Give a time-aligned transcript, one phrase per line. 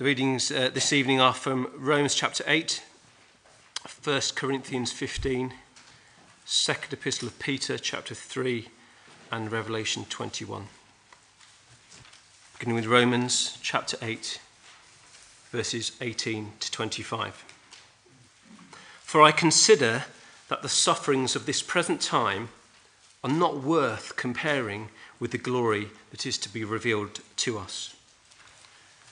[0.00, 2.82] The readings uh, this evening are from Romans chapter 8,
[4.02, 5.52] 1 Corinthians 15,
[6.46, 8.68] 2nd Epistle of Peter chapter 3,
[9.30, 10.68] and Revelation 21.
[12.58, 14.40] Beginning with Romans chapter 8,
[15.50, 17.44] verses 18 to 25.
[19.02, 20.04] For I consider
[20.48, 22.48] that the sufferings of this present time
[23.22, 24.88] are not worth comparing
[25.18, 27.94] with the glory that is to be revealed to us.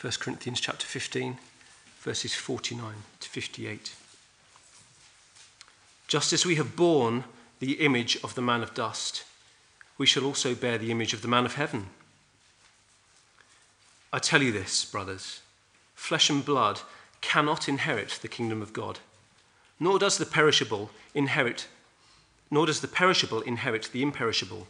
[0.00, 1.38] 1 Corinthians chapter 15,
[2.00, 3.94] verses 49 to 58.
[6.08, 7.24] Just as we have borne
[7.60, 9.24] the image of the man of dust,
[9.96, 11.86] we shall also bear the image of the man of heaven.
[14.12, 15.40] I tell you this, brothers
[15.94, 16.80] flesh and blood
[17.22, 18.98] cannot inherit the kingdom of God,
[19.80, 21.66] nor does the perishable inherit,
[22.50, 24.66] nor does the perishable inherit the imperishable.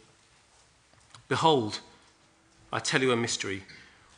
[1.27, 1.81] Behold,
[2.71, 3.63] I tell you a mystery.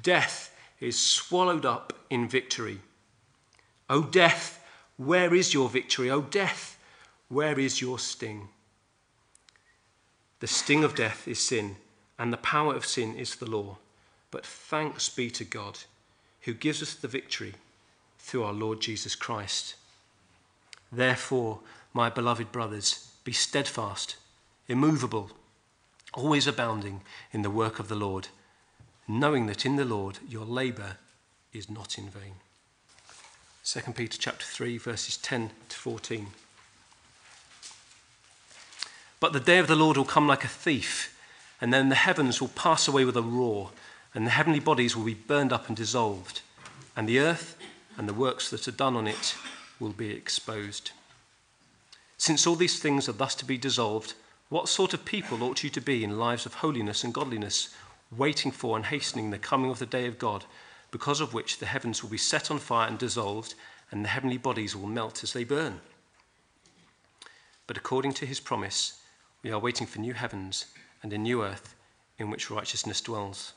[0.00, 2.80] Death is swallowed up in victory.
[3.88, 4.64] O death,
[4.96, 6.10] where is your victory?
[6.10, 6.78] O death,
[7.28, 8.48] where is your sting?
[10.40, 11.76] The sting of death is sin,
[12.18, 13.78] and the power of sin is the law.
[14.30, 15.78] But thanks be to God,
[16.42, 17.54] who gives us the victory
[18.18, 19.74] through our Lord Jesus Christ.
[20.90, 21.60] Therefore,
[21.92, 24.16] my beloved brothers, be steadfast,
[24.68, 25.30] immovable,
[26.14, 27.02] always abounding
[27.32, 28.28] in the work of the Lord
[29.08, 30.96] knowing that in the Lord your labour
[31.52, 32.34] is not in vain.
[33.64, 36.28] 2 Peter chapter 3 verses 10 to 14.
[39.20, 41.16] But the day of the Lord will come like a thief,
[41.60, 43.70] and then the heavens will pass away with a roar,
[44.14, 46.40] and the heavenly bodies will be burned up and dissolved,
[46.96, 47.56] and the earth
[47.96, 49.36] and the works that are done on it
[49.78, 50.90] will be exposed.
[52.18, 54.14] Since all these things are thus to be dissolved,
[54.48, 57.74] what sort of people ought you to be in lives of holiness and godliness?
[58.16, 60.44] Waiting for and hastening the coming of the day of God,
[60.90, 63.54] because of which the heavens will be set on fire and dissolved,
[63.90, 65.80] and the heavenly bodies will melt as they burn.
[67.66, 69.00] But according to his promise,
[69.42, 70.66] we are waiting for new heavens
[71.02, 71.74] and a new earth
[72.18, 73.54] in which righteousness dwells.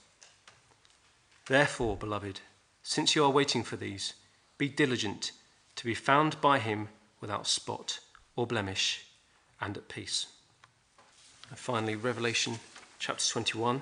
[1.48, 2.40] Therefore, beloved,
[2.82, 4.14] since you are waiting for these,
[4.58, 5.32] be diligent
[5.76, 6.90] to be found by him
[7.20, 8.00] without spot
[8.36, 9.06] or blemish
[9.60, 10.28] and at peace.
[11.50, 12.60] And finally, Revelation
[13.00, 13.82] chapter 21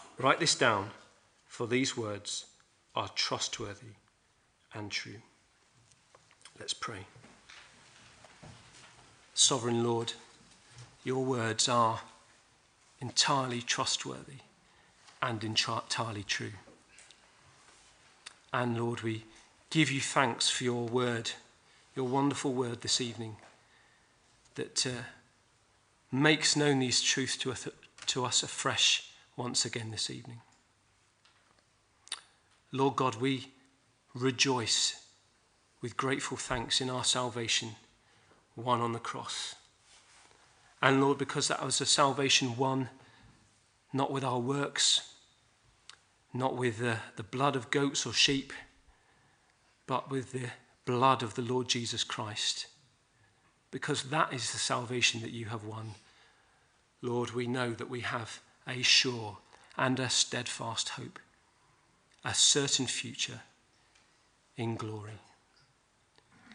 [0.21, 0.91] Write this down,
[1.47, 2.45] for these words
[2.95, 3.95] are trustworthy
[4.71, 5.15] and true.
[6.59, 7.07] Let's pray.
[9.33, 10.13] Sovereign Lord,
[11.03, 12.01] your words are
[12.99, 14.41] entirely trustworthy
[15.23, 16.53] and entirely true.
[18.53, 19.23] And Lord, we
[19.71, 21.31] give you thanks for your word,
[21.95, 23.37] your wonderful word this evening
[24.53, 25.01] that uh,
[26.11, 27.55] makes known these truths to
[28.05, 30.41] to us afresh once again this evening.
[32.71, 33.49] Lord God, we
[34.13, 35.01] rejoice
[35.81, 37.75] with grateful thanks in our salvation
[38.55, 39.55] won on the cross.
[40.81, 42.89] And Lord, because that was a salvation won
[43.93, 45.13] not with our works,
[46.33, 48.53] not with the, the blood of goats or sheep,
[49.85, 50.49] but with the
[50.85, 52.67] blood of the Lord Jesus Christ.
[53.69, 55.95] Because that is the salvation that you have won.
[57.01, 59.37] Lord, we know that we have a sure
[59.77, 61.19] and a steadfast hope,
[62.23, 63.41] a certain future
[64.57, 65.19] in glory.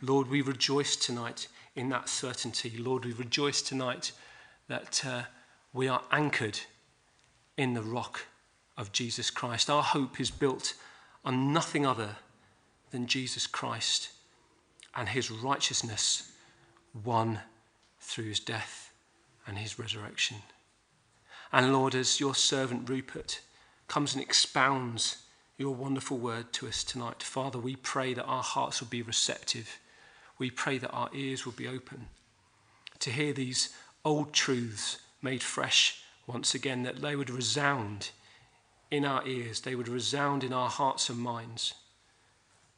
[0.02, 2.76] Lord, we rejoice tonight in that certainty.
[2.76, 4.12] Lord, we rejoice tonight
[4.68, 5.22] that uh,
[5.72, 6.60] we are anchored
[7.56, 8.26] in the rock
[8.76, 9.70] of Jesus Christ.
[9.70, 10.74] Our hope is built
[11.24, 12.16] on nothing other
[12.90, 14.10] than Jesus Christ
[14.94, 16.32] and his righteousness
[17.04, 17.40] won
[18.00, 18.92] through his death
[19.46, 20.38] and his resurrection.
[21.56, 23.40] And Lord, as your servant Rupert
[23.88, 25.22] comes and expounds
[25.56, 29.78] your wonderful word to us tonight, Father, we pray that our hearts will be receptive.
[30.36, 32.08] We pray that our ears will be open
[32.98, 33.70] to hear these
[34.04, 38.10] old truths made fresh once again, that they would resound
[38.90, 41.72] in our ears, they would resound in our hearts and minds.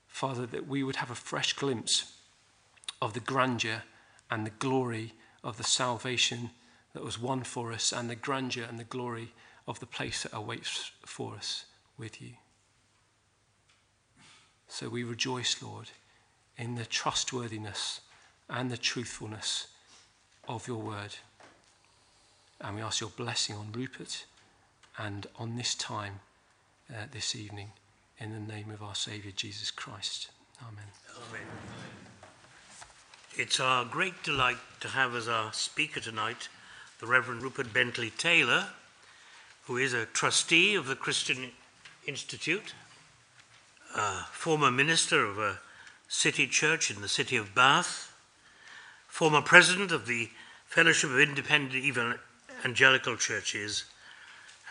[0.07, 2.13] Father, that we would have a fresh glimpse
[3.03, 3.83] of the grandeur
[4.31, 6.51] and the glory of the salvation
[6.93, 9.33] that was won for us, and the grandeur and the glory
[9.67, 11.67] of the place that awaits for us
[11.99, 12.33] with you.
[14.69, 15.91] So we rejoice, Lord,
[16.57, 18.01] in the trustworthiness
[18.49, 19.69] and the truthfulness
[20.47, 21.17] of your word.
[22.61, 24.25] And we ask your blessing on Rupert
[24.99, 26.21] and on this time
[26.91, 27.73] uh, this evening
[28.19, 30.31] in the name of our Saviour Jesus Christ.
[30.63, 30.85] Amen.
[31.31, 31.47] Amen.
[33.37, 36.49] It's our great delight to have as our speaker tonight
[37.01, 38.67] the Reverend Rupert Bentley Taylor,
[39.67, 41.53] who is a trustee of the Christian
[42.07, 42.75] Institute,
[43.95, 45.61] a former minister of a
[46.09, 48.13] city church in the city of Bath,
[49.07, 50.31] former president of the
[50.67, 53.85] Fellowship of Independent Evangelical Churches,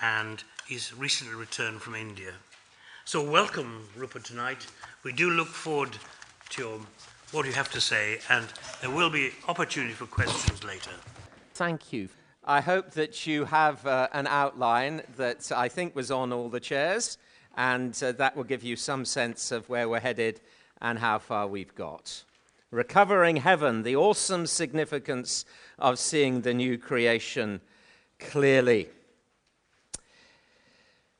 [0.01, 2.33] and he's recently returned from India.
[3.05, 4.67] So, welcome, Rupert, tonight.
[5.03, 5.97] We do look forward
[6.49, 6.79] to your,
[7.31, 8.45] what you have to say, and
[8.81, 10.91] there will be opportunity for questions later.
[11.53, 12.09] Thank you.
[12.49, 16.61] I hope that you have uh, an outline that I think was on all the
[16.61, 17.17] chairs,
[17.57, 20.39] and uh, that will give you some sense of where we're headed
[20.81, 22.23] and how far we've got.
[22.71, 25.43] Recovering heaven, the awesome significance
[25.77, 27.59] of seeing the new creation
[28.17, 28.87] clearly.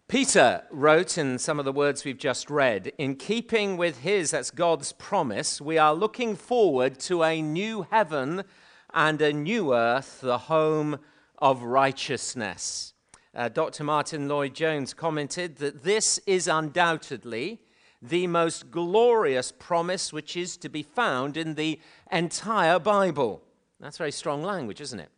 [0.07, 4.50] Peter wrote in some of the words we've just read, in keeping with his, that's
[4.50, 8.45] God's promise, we are looking forward to a new heaven
[8.94, 11.00] and a new earth, the home
[11.38, 12.94] of righteousness.
[13.36, 13.84] Uh, Dr.
[13.84, 17.60] Martyn Lloyd-Jones commented that this is undoubtedly
[18.01, 21.80] the most glorious promise which is to be found in the
[22.12, 23.44] entire Bible.
[23.79, 25.10] That's very strong language, isn't it?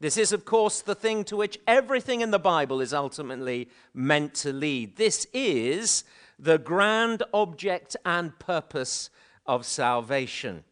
[0.00, 4.34] This is, of course, the thing to which everything in the Bible is ultimately meant
[4.34, 4.96] to lead.
[4.96, 6.04] This is
[6.38, 9.10] the grand object and purpose
[9.46, 10.64] of salvation.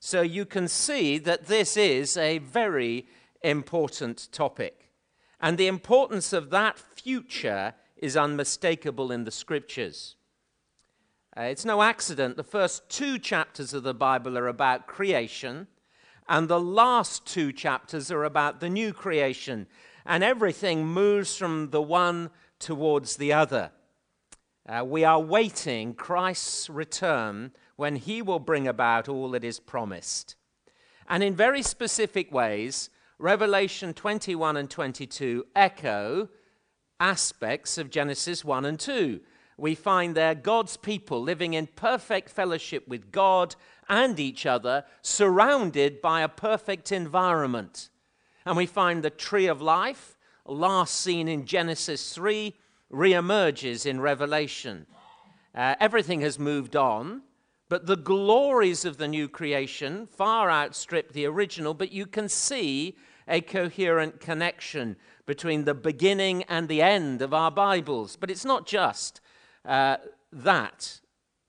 [0.00, 3.06] So you can see that this is a very
[3.44, 4.90] important topic.
[5.40, 10.16] And the importance of that future is unmistakable in the scriptures.
[11.36, 15.66] Uh, it's no accident the first two chapters of the Bible are about creation
[16.28, 19.66] and the last two chapters are about the new creation,
[20.06, 23.70] and everything moves from the one towards the other.
[24.66, 30.36] Uh, we are waiting Christ's return when he will bring about all that is promised.
[31.06, 36.28] And in very specific ways, Revelation 21 and 22 echo
[36.98, 39.20] aspects of Genesis 1 and 2.
[39.56, 43.54] We find there God's people living in perfect fellowship with God
[43.88, 47.88] and each other, surrounded by a perfect environment.
[48.44, 52.54] And we find the tree of life, last seen in Genesis 3,
[52.92, 54.86] reemerges in Revelation.
[55.54, 57.22] Uh, everything has moved on,
[57.68, 62.96] but the glories of the new creation far outstrip the original, but you can see
[63.26, 68.16] a coherent connection between the beginning and the end of our Bibles.
[68.16, 69.20] But it's not just
[69.64, 69.96] uh,
[70.32, 71.00] that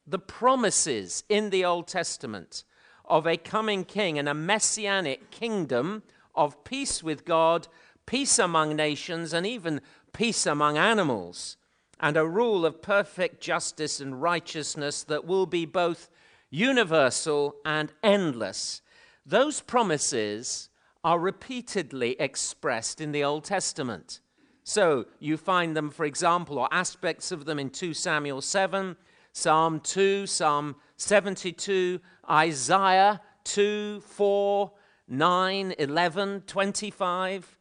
[0.08, 2.64] the promises in the Old Testament
[3.04, 6.04] of a coming king and a messianic kingdom
[6.34, 7.68] of peace with God,
[8.06, 9.82] peace among nations, and even
[10.14, 11.58] peace among animals,
[12.00, 16.10] and a rule of perfect justice and righteousness that will be both
[16.50, 18.82] universal and endless.
[19.26, 20.70] Those promises
[21.04, 24.20] are repeatedly expressed in the Old Testament.
[24.64, 28.96] So you find them, for example, or aspects of them in 2 Samuel 7,
[29.32, 32.00] Psalm 2, Psalm 72,
[32.30, 34.72] Isaiah 2, 4,
[35.08, 37.58] 9, 11, 25,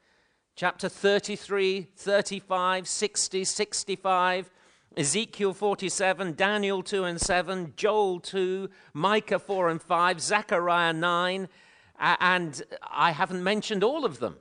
[0.57, 4.51] chapter 33, 35, 60, 65,
[4.97, 11.49] Ezekiel 47, Daniel 2 and 7, Joel 2, Micah 4 and 5, Zechariah 9,
[11.99, 14.37] and I haven't mentioned all of them.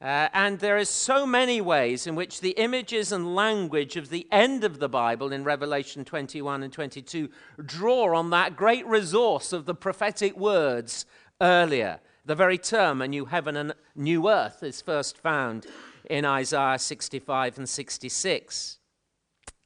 [0.00, 4.26] Uh, and there are so many ways in which the images and language of the
[4.32, 7.28] end of the Bible in Revelation 21 and 22
[7.66, 11.04] draw on that great resource of the prophetic words
[11.42, 12.00] earlier.
[12.24, 15.66] The very term, a new heaven and new earth, is first found
[16.08, 18.78] in Isaiah 65 and 66.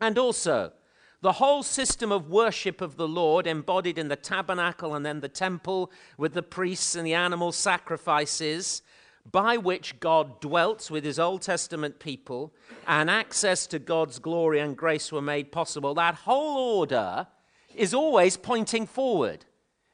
[0.00, 0.72] And also,
[1.20, 5.28] the whole system of worship of the Lord, embodied in the tabernacle and then the
[5.28, 8.82] temple with the priests and the animal sacrifices,
[9.30, 12.52] by which God dwelt with his Old Testament people
[12.86, 17.26] and access to God's glory and grace were made possible, that whole order
[17.74, 19.46] is always pointing forward.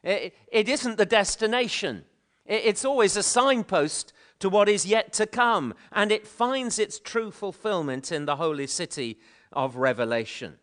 [0.02, 2.04] It, it isn't the destination,
[2.50, 7.30] it's always a signpost to what is yet to come, and it finds its true
[7.30, 9.18] fulfillment in the holy city
[9.52, 10.56] of Revelation.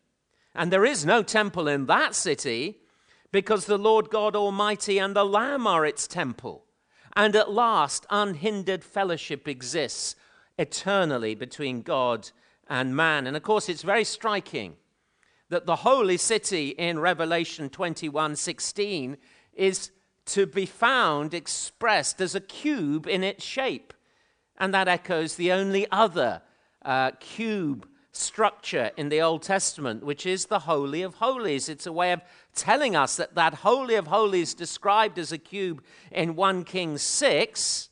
[0.53, 2.79] And there is no temple in that city
[3.32, 6.65] because the Lord God Almighty and the Lamb are its temple.
[7.15, 10.15] And at last, unhindered fellowship exists
[10.58, 12.29] eternally between God
[12.67, 13.27] and man.
[13.27, 14.75] And of course, it's very striking
[15.50, 19.17] that the holy city in Revelation 21 16
[19.53, 19.91] is
[20.27, 23.93] to be found expressed as a cube in its shape.
[24.57, 26.41] And that echoes the only other
[26.84, 31.69] uh, cube structure in the Old Testament, which is the Holy of Holies.
[31.69, 32.22] It's a way of
[32.55, 37.89] telling us that that Holy of Holies, described as a cube in 1 Kings 6,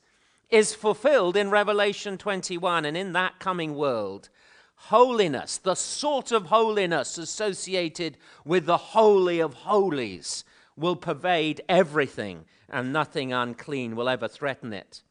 [0.49, 2.85] is fulfilled in Revelation 21.
[2.85, 4.29] And in that coming world,
[4.75, 10.43] holiness, the sort of holiness associated with the Holy of Holies,
[10.77, 15.03] will pervade everything, and nothing unclean will ever threaten it.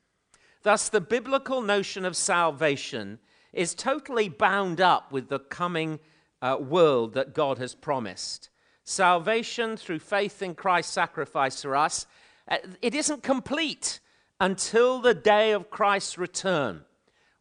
[0.63, 3.19] Thus, the biblical notion of salvation
[3.53, 6.01] is totally bound up with the coming
[6.43, 8.51] uh, world that God has promised.
[8.83, 12.07] Salvation through faith in Christ's sacrifice for us,
[12.49, 14.01] uh, it isn't complete
[14.41, 16.85] until the day of Christ's return,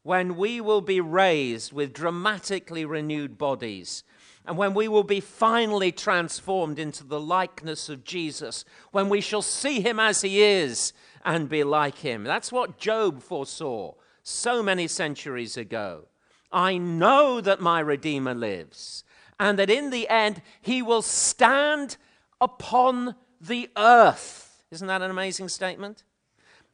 [0.04, 4.04] when we will be raised with dramatically renewed bodies
[4.46, 9.42] and when we will be finally transformed into the likeness of Jesus, when we shall
[9.42, 10.92] see him as he is
[11.24, 12.24] and be like him.
[12.24, 16.06] That's what Job foresaw so many centuries ago.
[16.52, 19.04] I know that my Redeemer lives,
[19.40, 21.98] and that in the end he will stand
[22.40, 24.64] upon the earth.
[24.72, 26.04] Isn't that an amazing statement?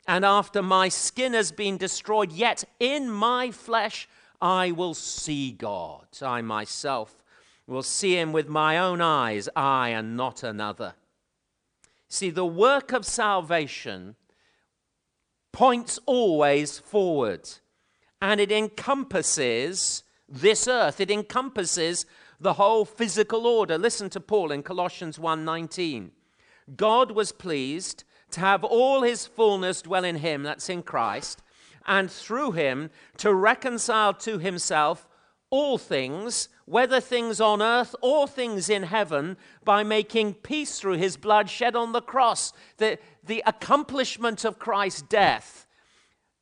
[0.08, 4.10] And after my skin has been destroyed, yet in my flesh
[4.42, 6.08] I will see God.
[6.22, 7.16] I myself
[7.70, 10.96] will see him with my own eyes, I and not another.
[12.08, 14.16] See, the work of salvation
[15.52, 17.48] points always forward,
[18.22, 21.00] and it encompasses this earth.
[21.00, 22.06] It encompasses
[22.40, 23.78] the whole physical order.
[23.78, 26.12] Listen to Paul in Colossians 1:19.
[26.76, 31.42] God was pleased to have all his fullness dwell in him, that's in Christ,
[31.86, 35.08] and through him to reconcile to himself
[35.50, 41.18] all things, whether things on earth or things in heaven, by making peace through his
[41.18, 42.54] blood shed on the cross.
[42.78, 45.66] The, the accomplishment of Christ's death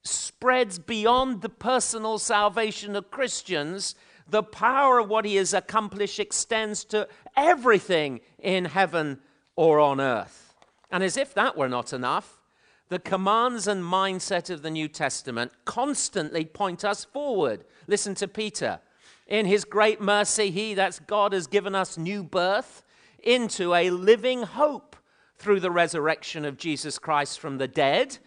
[0.03, 3.96] spreads beyond the personal salvation of Christians.
[4.29, 7.07] The power of what he has accomplished extends to
[7.38, 9.22] everything in heaven
[9.55, 10.53] or on earth.
[10.91, 12.41] And as if that were not enough,
[12.89, 17.63] the commands and mindset of the New Testament constantly point us forward.
[17.88, 18.81] Listen to Peter.
[19.27, 22.84] In his great mercy, he, that's God, has given us new birth
[23.22, 24.96] into a living hope
[25.38, 28.17] through the resurrection of Jesus Christ from the dead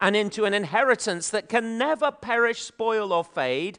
[0.00, 3.78] and into an inheritance that can never perish, spoil, or fade,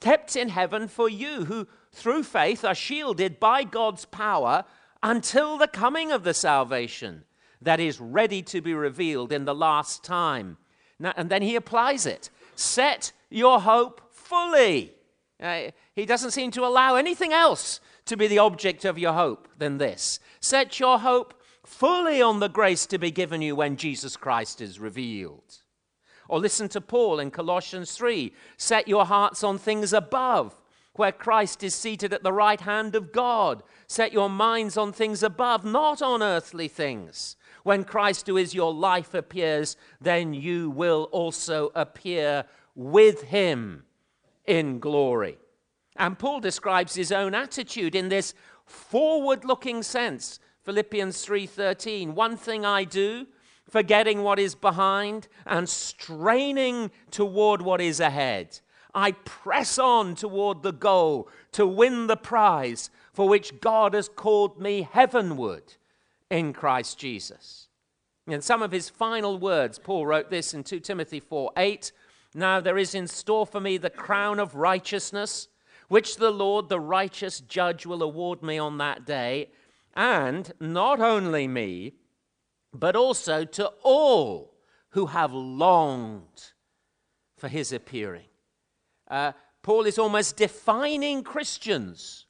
[0.00, 4.64] kept in heaven for you, who through faith are shielded by God's power
[5.02, 7.24] until the coming of the salvation
[7.62, 10.56] that is ready to be revealed in the last time.
[10.98, 14.92] Now, and then he applies it set your hope fully.
[15.40, 19.48] Uh, he doesn't seem to allow anything else to be the object of your hope
[19.58, 20.18] than this.
[20.40, 24.80] Set your hope fully on the grace to be given you when Jesus Christ is
[24.80, 25.58] revealed.
[26.26, 30.54] Or listen to Paul in Colossians 3 set your hearts on things above,
[30.94, 33.62] where Christ is seated at the right hand of God.
[33.86, 37.36] Set your minds on things above, not on earthly things.
[37.62, 43.84] When Christ, who is your life, appears, then you will also appear with him
[44.46, 45.36] in glory.
[45.96, 50.38] And Paul describes his own attitude in this forward-looking sense.
[50.62, 53.26] Philippians 3:13, one thing I do,
[53.68, 58.60] forgetting what is behind and straining toward what is ahead.
[58.94, 64.60] I press on toward the goal to win the prize for which God has called
[64.60, 65.74] me heavenward
[66.28, 67.68] in Christ Jesus.
[68.26, 71.92] In some of his final words, Paul wrote this in 2 Timothy 4 8.
[72.34, 75.48] Now there is in store for me the crown of righteousness,
[75.90, 79.50] which the Lord, the righteous judge, will award me on that day,
[79.96, 81.94] and not only me,
[82.72, 84.54] but also to all
[84.90, 86.52] who have longed
[87.36, 88.28] for his appearing.
[89.10, 89.32] Uh,
[89.62, 92.26] Paul is almost defining Christians.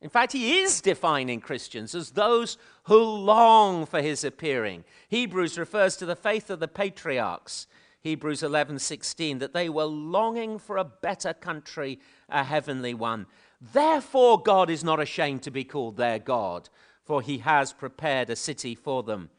[0.00, 4.84] In fact, he is defining Christians as those who long for his appearing.
[5.08, 7.66] Hebrews refers to the faith of the patriarchs.
[8.02, 13.26] Hebrews 11:16 that they were longing for a better country, a heavenly one.
[13.60, 16.68] Therefore God is not ashamed to be called their God,
[17.04, 19.30] for he has prepared a city for them.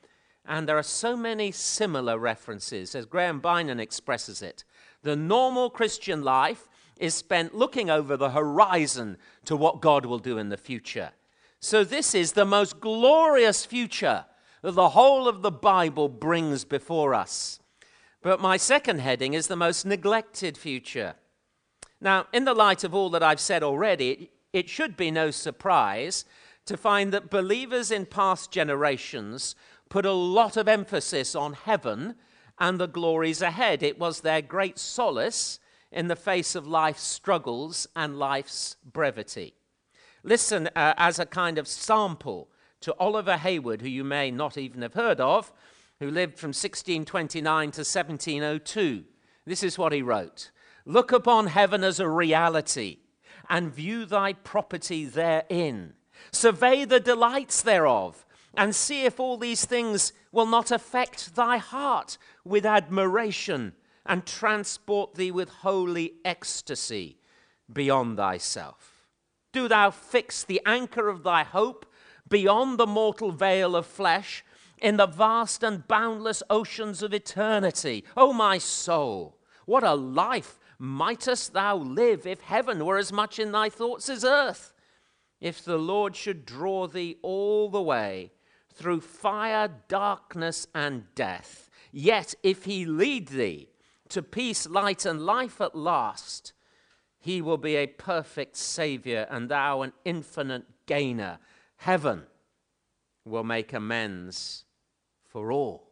[0.46, 4.63] And there are so many similar references, as Graham Beynon expresses it.
[5.01, 10.38] The normal Christian life is spent looking over the horizon to what God will do
[10.38, 11.12] in the future.
[11.60, 14.25] So, this is the most glorious future
[14.62, 17.60] that the whole of the Bible brings before us.
[18.23, 21.15] But my second heading is the most neglected future.
[21.99, 26.23] Now, in the light of all that I've said already, it should be no surprise
[26.65, 29.55] to find that believers in past generations
[29.89, 32.15] put a lot of emphasis on heaven
[32.57, 33.83] and the glories ahead.
[33.83, 35.59] It was their great solace
[35.91, 39.53] in the face of life's struggles and life's brevity.
[40.23, 42.47] Listen uh, as a kind of sample
[42.79, 45.51] to Oliver Heywood, who you may not even have heard of,
[46.03, 49.05] who lived from 1629 to 1702.
[49.45, 50.51] This is what he wrote
[50.85, 52.97] Look upon heaven as a reality
[53.49, 55.93] and view thy property therein.
[56.31, 62.17] Survey the delights thereof and see if all these things will not affect thy heart
[62.43, 63.73] with admiration
[64.05, 67.17] and transport thee with holy ecstasy
[67.71, 69.07] beyond thyself.
[69.53, 71.85] Do thou fix the anchor of thy hope
[72.27, 74.43] beyond the mortal veil of flesh
[74.84, 78.04] in the vast and boundless oceans of eternity.
[78.17, 83.39] O oh, my soul, what a life mightest thou live if heaven were as much
[83.39, 84.74] in thy thoughts as earth!
[85.39, 88.34] If the Lord should draw thee all the way
[88.74, 91.69] through fire, darkness, and death.
[91.91, 93.69] Yet if he lead thee
[94.10, 96.52] to peace, light, and life at last,
[97.19, 101.39] he will be a perfect Savior, and thou an infinite gainer.
[101.78, 102.24] Heaven
[103.24, 104.65] will make amends
[105.34, 105.89] for all.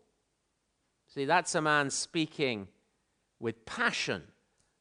[1.07, 2.67] See, that's a man speaking
[3.39, 4.23] with passion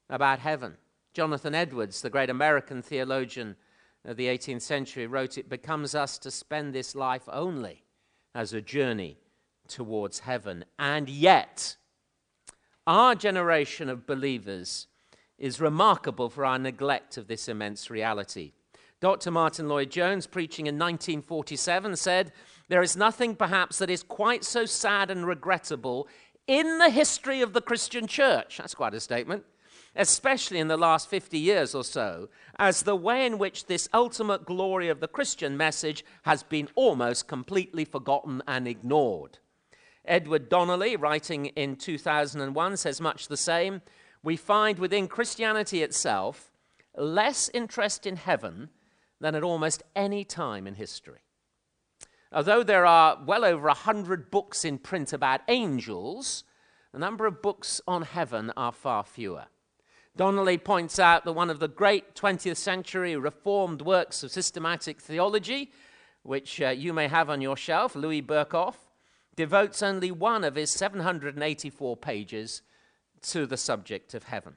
[0.09, 0.77] about heaven.
[1.13, 3.57] Jonathan Edwards, the great American theologian
[4.05, 7.85] of the 18th century, wrote, It becomes us to spend this life only
[8.35, 9.19] as a journey
[9.67, 10.65] towards heaven.
[10.79, 11.77] And yet,
[12.87, 14.87] our generation of believers
[15.39, 18.53] is remarkable for our neglect of this immense reality.
[19.01, 19.31] Dr.
[19.31, 22.33] Martyn Lloyd-Jones, preaching in 1947, said,
[22.71, 26.07] There is nothing perhaps that is quite so sad and regrettable
[26.47, 28.59] in the history of the Christian church.
[28.59, 29.45] That's quite a statement
[29.97, 32.29] especially in the last 50 years or so,
[32.61, 37.27] as the way in which this ultimate glory of the Christian message has been almost
[37.27, 39.39] completely forgotten and ignored.
[40.05, 43.83] Edward Donnelly, writing in 2001, says much the same.
[44.23, 46.53] We find within Christianity itself
[46.97, 48.71] less interest in heaven
[49.21, 51.21] than at almost any time in history.
[52.33, 56.45] Although there are well over a hundred books in print about angels,
[56.93, 59.47] the number of books on heaven are far fewer.
[60.17, 65.73] Donnelly points out that one of the great 20th century reformed works of systematic theology,
[66.23, 68.75] which uh, you may have on your shelf, Louis Berkhof,
[69.37, 72.63] devotes only one of his 784 pages
[73.23, 74.57] to the subject of heaven.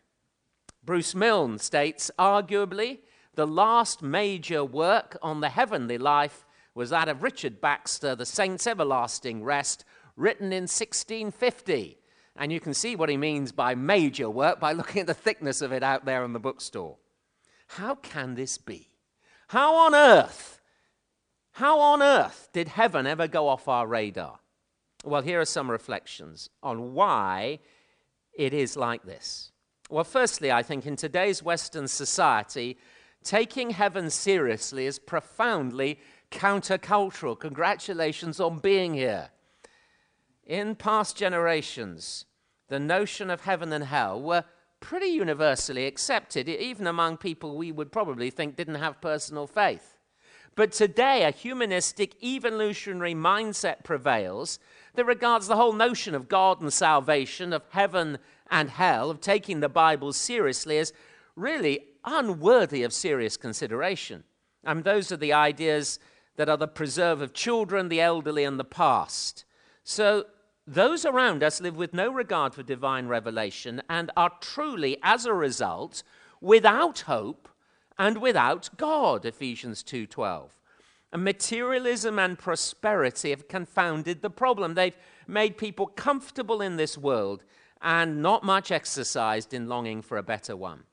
[0.83, 2.99] Bruce Milne states, arguably,
[3.35, 8.67] the last major work on the heavenly life was that of Richard Baxter, The Saints'
[8.67, 11.97] Everlasting Rest, written in 1650
[12.35, 15.61] and you can see what he means by major work by looking at the thickness
[15.61, 16.97] of it out there in the bookstore.
[17.67, 18.89] How can this be?
[19.47, 20.59] How on earth
[21.51, 24.39] How on earth did heaven ever go off our radar?
[25.05, 27.59] Well, here are some reflections on why
[28.33, 29.51] it is like this.
[29.89, 32.79] Well, firstly, I think in today's Western society,
[33.23, 35.99] taking heaven seriously is profoundly
[36.33, 37.39] countercultural.
[37.39, 39.29] Congratulations on being here.
[40.45, 42.25] In past generations,
[42.67, 44.43] the notion of heaven and hell were
[44.79, 49.97] pretty universally accepted, even among people we would probably think didn't have personal faith.
[50.55, 54.59] But today, a humanistic, evolutionary mindset prevails
[54.95, 58.17] that regards the whole notion of God and salvation, of heaven
[58.51, 60.93] and hell, of taking the Bible seriously as
[61.35, 64.23] really unworthy of serious consideration.
[64.63, 65.99] And those are the ideas
[66.35, 69.45] that are the preserve of children, the elderly, and the past.
[69.83, 70.25] So
[70.65, 75.33] those around us live with no regard for divine revelation and are truly, as a
[75.33, 76.03] result,
[76.41, 77.49] without hope
[77.97, 80.59] and without God, Ephesians 2:12.
[81.11, 84.73] And materialism and prosperity have confounded the problem.
[84.73, 87.43] They've made people comfortable in this world
[87.81, 90.85] and not much exercised in longing for a better one.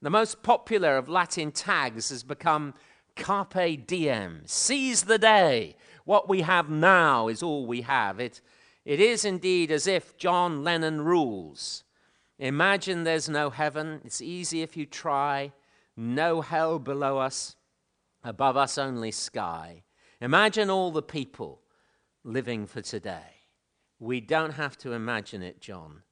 [0.00, 2.74] The most popular of Latin tags has become
[3.16, 5.76] carpe diem, seize the day.
[6.04, 8.18] What we have now is all we have.
[8.18, 8.40] It,
[8.84, 11.84] it is indeed as if John Lennon rules.
[12.38, 14.00] Imagine there's no heaven.
[14.04, 15.52] It's easy if you try.
[15.96, 17.56] No hell below us,
[18.24, 19.84] above us only sky.
[20.20, 21.60] Imagine all the people
[22.24, 23.42] living for today.
[23.98, 26.02] We don't have to imagine it, John.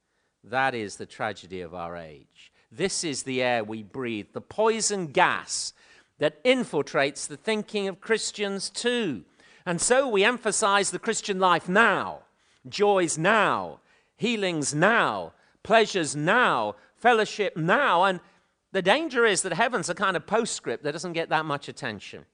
[0.45, 2.53] That is the tragedy of our age.
[2.71, 5.73] This is the air we breathe, the poison gas
[6.21, 9.25] that infiltrates the thinking of Christians too.
[9.67, 12.21] And so we emphasize the Christian life now,
[12.69, 13.81] joys now,
[14.17, 18.05] healings now, pleasures now, fellowship now.
[18.05, 18.21] And
[18.73, 22.25] the danger is that heaven's a kind of postscript that doesn't get that much attention.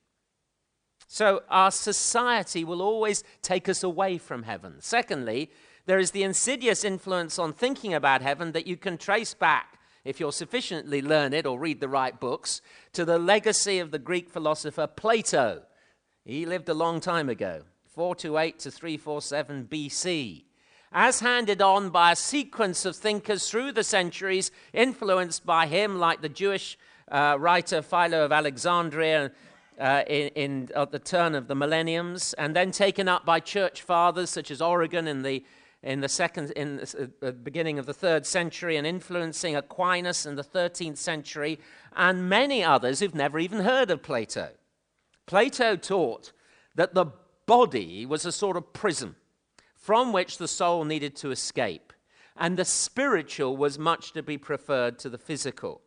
[1.09, 4.77] So our society will always take us away from heaven.
[4.81, 5.51] Secondly,
[5.87, 10.21] there is the insidious influence on thinking about heaven that you can trace back, if
[10.21, 14.87] you're sufficiently learned or read the right books, to the legacy of the Greek philosopher
[14.87, 15.63] Plato.
[16.25, 20.45] He lived a long time ago, 428 to 347 BC.
[20.93, 26.23] As handed on by a sequence of thinkers through the centuries, influenced by him, like
[26.23, 26.79] the Jewish
[27.11, 29.33] uh, writer Philo of Alexandria
[29.79, 33.83] uh, in, in, at the turn of the millenniums, and then taken up by church
[33.83, 35.45] fathers such as Origen in the
[35.87, 40.35] in the second, in the uh, beginning of the third century, and influencing Aquinas in
[40.35, 41.61] the 13th century,
[41.95, 44.51] and many others who've never even heard of Plato.
[45.27, 46.33] Plato taught
[46.75, 47.07] that the
[47.47, 49.15] body was a sort of prison
[49.77, 51.93] from which the soul needed to escape,
[52.37, 55.83] and the spiritual was much to be preferred to the physical.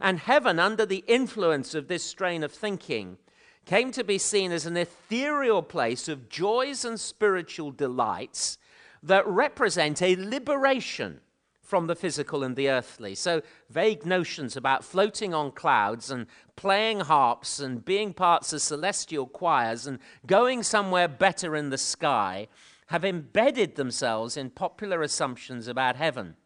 [0.00, 3.16] And heaven, under the influence of this strain of thinking,
[3.64, 8.58] came to be seen as an ethereal place of joys and spiritual delights
[9.06, 11.20] that represent a liberation
[11.62, 13.14] from the physical and the earthly.
[13.14, 19.26] So, vague notions about floating on clouds and playing harps and being parts of celestial
[19.26, 22.46] choirs and going somewhere better in the sky
[22.86, 26.36] have embedded themselves in popular assumptions about heaven.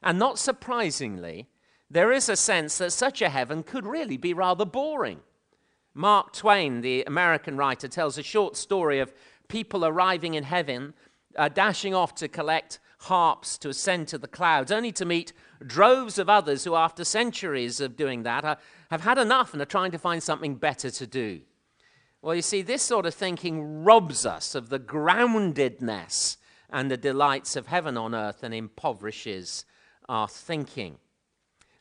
[0.00, 1.48] And not surprisingly,
[1.90, 5.20] there is a sense that such a heaven could really be rather boring.
[5.92, 9.12] Mark Twain, the American writer, tells a short story of
[9.48, 10.94] people arriving in heaven
[11.36, 15.32] uh, dashing off to collect harps to ascend to the clouds, only to meet
[15.66, 18.58] droves of others who, after centuries of doing that, are,
[18.90, 21.40] have had enough and are trying to find something better to do.
[22.20, 26.36] Well, you see, this sort of thinking robs us of the groundedness
[26.70, 29.64] and the delights of heaven on earth and impoverishes
[30.08, 30.98] our thinking.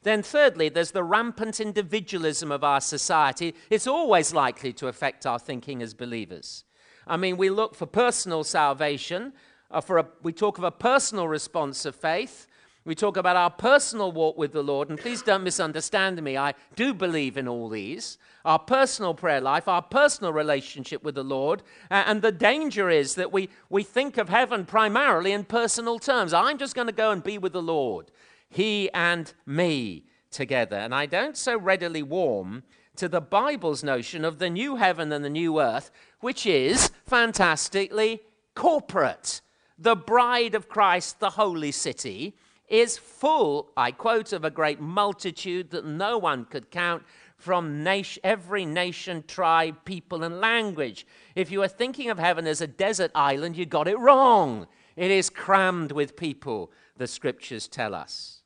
[0.03, 3.53] Then, thirdly, there's the rampant individualism of our society.
[3.69, 6.63] It's always likely to affect our thinking as believers.
[7.07, 9.33] I mean, we look for personal salvation,
[9.69, 12.47] uh, for a, we talk of a personal response of faith.
[12.83, 16.35] We talk about our personal walk with the Lord, and please don't misunderstand me.
[16.35, 21.23] I do believe in all these our personal prayer life, our personal relationship with the
[21.23, 21.61] Lord.
[21.89, 26.33] Uh, and the danger is that we, we think of heaven primarily in personal terms.
[26.33, 28.11] I'm just going to go and be with the Lord,
[28.49, 30.77] He and me together.
[30.77, 32.63] And I don't so readily warm
[33.01, 38.21] to the Bible's notion of the new heaven and the new earth, which is fantastically
[38.53, 39.41] corporate.
[39.75, 42.37] The bride of Christ, the holy city,
[42.69, 47.01] is full, I quote, of a great multitude that no one could count
[47.37, 51.07] from nation, every nation, tribe, people, and language.
[51.33, 54.67] If you are thinking of heaven as a desert island, you got it wrong.
[54.95, 58.43] It is crammed with people, the scriptures tell us.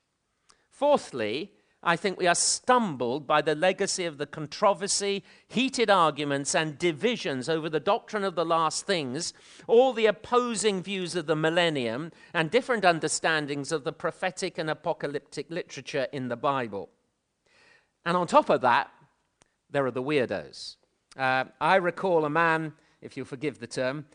[0.69, 1.51] Fourthly,
[1.87, 7.47] I think we are stumbled by the legacy of the controversy, heated arguments, and divisions
[7.47, 9.33] over the doctrine of the last things,
[9.67, 15.45] all the opposing views of the millennium, and different understandings of the prophetic and apocalyptic
[15.51, 16.89] literature in the Bible.
[18.03, 18.89] And on top of that,
[19.69, 20.77] there are the weirdos.
[21.15, 24.05] Uh, I recall a man, if you'll forgive the term,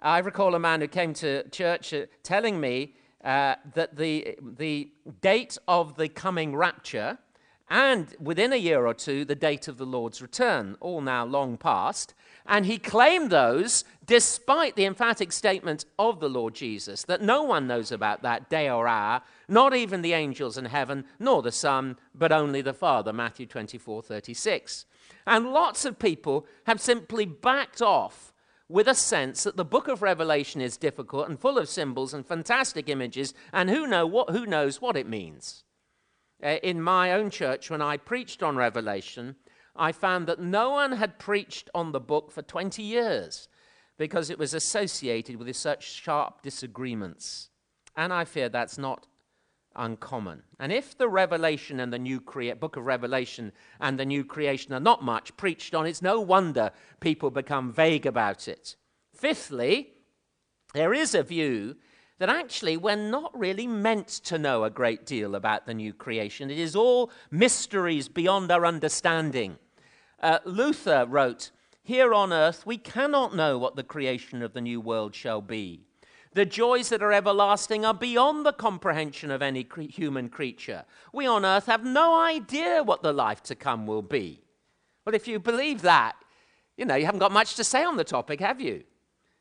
[0.00, 2.94] I recall a man who came to church uh, telling me
[3.26, 4.88] uh, that the, the
[5.20, 7.18] date of the coming rapture
[7.68, 11.56] and within a year or two, the date of the Lord's return, all now long
[11.56, 12.14] past.
[12.46, 17.66] And he claimed those despite the emphatic statement of the Lord Jesus that no one
[17.66, 21.98] knows about that day or hour, not even the angels in heaven, nor the Son,
[22.14, 24.86] but only the Father, Matthew 24 36.
[25.26, 28.32] And lots of people have simply backed off
[28.68, 32.26] with a sense that the book of Revelation is difficult and full of symbols and
[32.26, 35.64] fantastic images, and who, know what, who knows what it means.
[36.42, 39.36] Uh, in my own church, when I preached on Revelation,
[39.74, 43.48] I found that no one had preached on the book for 20 years
[43.98, 47.50] because it was associated with such sharp disagreements.
[47.96, 49.06] And I fear that's not
[49.76, 50.42] uncommon.
[50.58, 54.72] And if the Revelation and the new crea- book of Revelation and the new creation
[54.72, 58.76] are not much preached on, it's no wonder people become vague about it.
[59.14, 59.94] Fifthly,
[60.74, 61.76] there is a view
[62.18, 66.50] that actually we're not really meant to know a great deal about the new creation.
[66.50, 69.58] It is all mysteries beyond our understanding.
[70.20, 71.50] Uh, Luther wrote,
[71.82, 75.85] Here on earth we cannot know what the creation of the new world shall be.
[76.36, 80.84] The joys that are everlasting are beyond the comprehension of any cre- human creature.
[81.10, 84.42] We on earth have no idea what the life to come will be.
[85.06, 86.14] Well, if you believe that,
[86.76, 88.84] you know, you haven't got much to say on the topic, have you?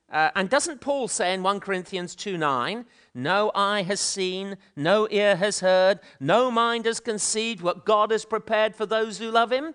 [0.10, 5.05] Uh, and doesn't Paul say in 1 Corinthians 2 9, no eye has seen, no
[5.12, 9.51] ear has heard, no mind has conceived what God has prepared for those who love
[9.51, 9.73] him?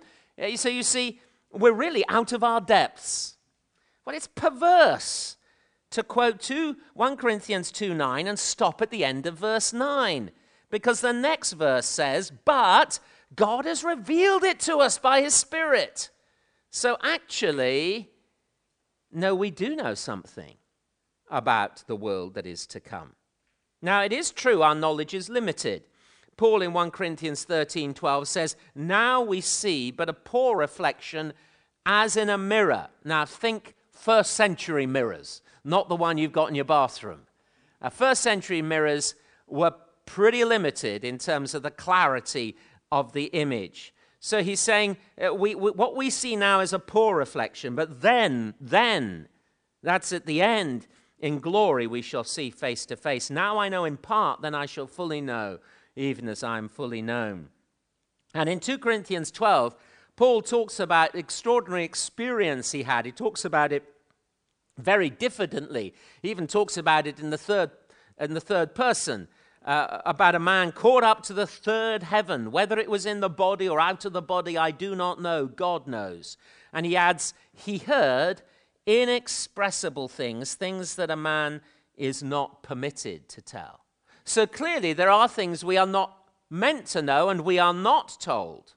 [0.56, 1.20] So you see,
[1.52, 3.37] we're really out of our depths.
[4.06, 5.37] Well, it's perverse
[5.90, 10.31] to quote 2, 1 Corinthians 2 9 and stop at the end of verse 9.
[10.70, 13.00] Because the next verse says, But
[13.35, 16.11] God has revealed it to us by his Spirit.
[16.70, 18.11] So actually,
[19.12, 20.55] no, we do know something
[21.29, 23.14] about the world that is to come.
[23.83, 25.85] Now, it is true our knowledge is limited.
[26.37, 31.33] Paul in 1 Corinthians 13 12 says, Now we see but a poor reflection
[31.85, 32.88] as in a mirror.
[33.05, 37.23] Now, think first century mirrors not the one you've got in your bathroom.
[37.83, 39.14] Uh, first century mirrors
[39.46, 39.73] were
[40.07, 42.57] pretty limited in terms of the clarity
[42.90, 43.94] of the image.
[44.18, 48.03] So he's saying uh, we, we, what we see now is a poor reflection, but
[48.03, 49.29] then, then,
[49.83, 50.87] that's at the end.
[51.18, 53.29] In glory we shall see face to face.
[53.29, 55.59] Now I know in part, then I shall fully know,
[55.94, 57.51] even as I am fully known.
[58.35, 59.77] And in 2 Corinthians 12,
[60.16, 63.07] Paul talks about extraordinary experience he had.
[63.07, 63.85] He talks about it
[64.82, 65.94] very diffidently.
[66.22, 67.70] He even talks about it in the third,
[68.18, 69.28] in the third person.
[69.62, 72.50] Uh, about a man caught up to the third heaven.
[72.50, 75.46] Whether it was in the body or out of the body, I do not know.
[75.46, 76.38] God knows.
[76.72, 78.40] And he adds, He heard
[78.86, 81.60] inexpressible things, things that a man
[81.96, 83.80] is not permitted to tell.
[84.24, 86.16] So clearly, there are things we are not
[86.48, 88.74] meant to know and we are not told.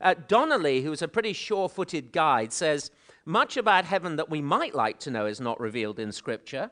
[0.00, 2.90] Uh, Donnelly, who's a pretty sure footed guide, says,
[3.24, 6.70] much about heaven that we might like to know is not revealed in Scripture.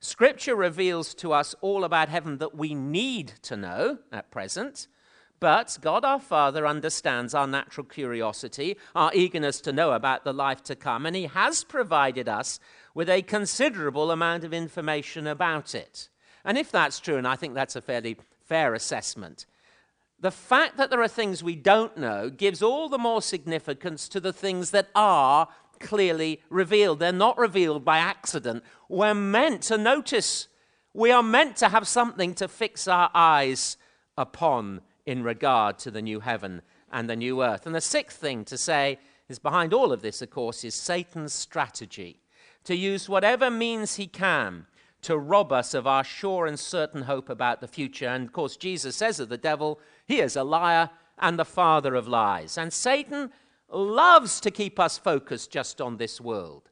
[0.00, 4.86] Scripture reveals to us all about heaven that we need to know at present.
[5.40, 10.62] But God our Father understands our natural curiosity, our eagerness to know about the life
[10.64, 12.58] to come, and He has provided us
[12.94, 16.08] with a considerable amount of information about it.
[16.44, 19.46] And if that's true, and I think that's a fairly fair assessment,
[20.20, 24.18] the fact that there are things we don't know gives all the more significance to
[24.18, 25.46] the things that are
[25.80, 26.98] clearly revealed.
[26.98, 28.64] They're not revealed by accident.
[28.88, 30.48] We're meant to notice.
[30.94, 33.76] We are meant to have something to fix our eyes
[34.16, 37.66] upon in regard to the new heaven and the new earth.
[37.66, 41.32] And the sixth thing to say is behind all of this, of course, is Satan's
[41.32, 42.20] strategy
[42.64, 44.66] to use whatever means he can
[45.00, 48.08] to rob us of our sure and certain hope about the future.
[48.08, 51.94] And of course, Jesus says of the devil, he is a liar and the father
[51.94, 52.58] of lies.
[52.58, 53.30] And Satan
[53.70, 56.70] loves to keep us focused just on this world.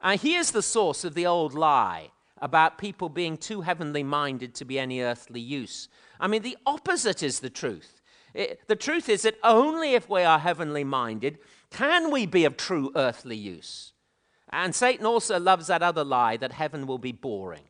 [0.00, 4.64] And here's the source of the old lie about people being too heavenly minded to
[4.64, 5.88] be any earthly use.
[6.18, 8.00] I mean, the opposite is the truth.
[8.34, 11.38] It, the truth is that only if we are heavenly minded
[11.70, 13.92] can we be of true earthly use.
[14.50, 17.64] And Satan also loves that other lie that heaven will be boring.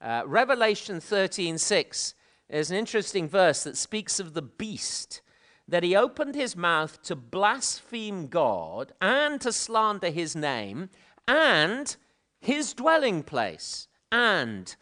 [0.00, 2.14] Uh, Revelation 13:6
[2.48, 5.20] is an interesting verse that speaks of the beast
[5.66, 10.90] that he opened his mouth to blaspheme God and to slander his name
[11.26, 11.96] and
[12.40, 14.76] his dwelling place and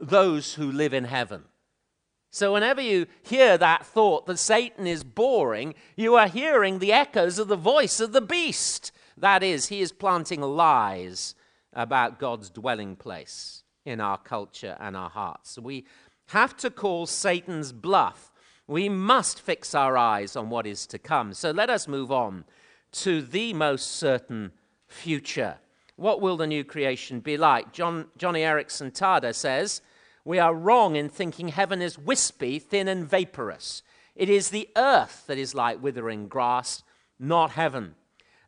[0.00, 1.44] those who live in heaven.
[2.30, 7.38] So, whenever you hear that thought that Satan is boring, you are hearing the echoes
[7.38, 8.92] of the voice of the beast.
[9.16, 11.34] That is, he is planting lies
[11.72, 15.58] about God's dwelling place in our culture and our hearts.
[15.58, 15.86] We
[16.28, 18.27] have to call Satan's bluff.
[18.68, 21.34] We must fix our eyes on what is to come.
[21.34, 22.44] So, let us move on
[22.92, 24.52] to the most certain
[24.86, 25.58] future.
[25.96, 27.72] What will the new creation be like?
[27.72, 29.82] John, Joni Eareckson Tada says,
[30.24, 33.82] We are wrong in thinking heaven is wispy, thin, and vaporous.
[34.14, 36.82] It is the earth that is like withering grass,
[37.18, 37.94] not heaven.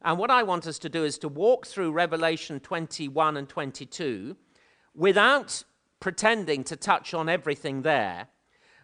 [0.02, 4.36] And what I want us to do is to walk through Revelation 21 and 22
[4.94, 5.64] without
[5.98, 8.28] pretending to touch on everything there,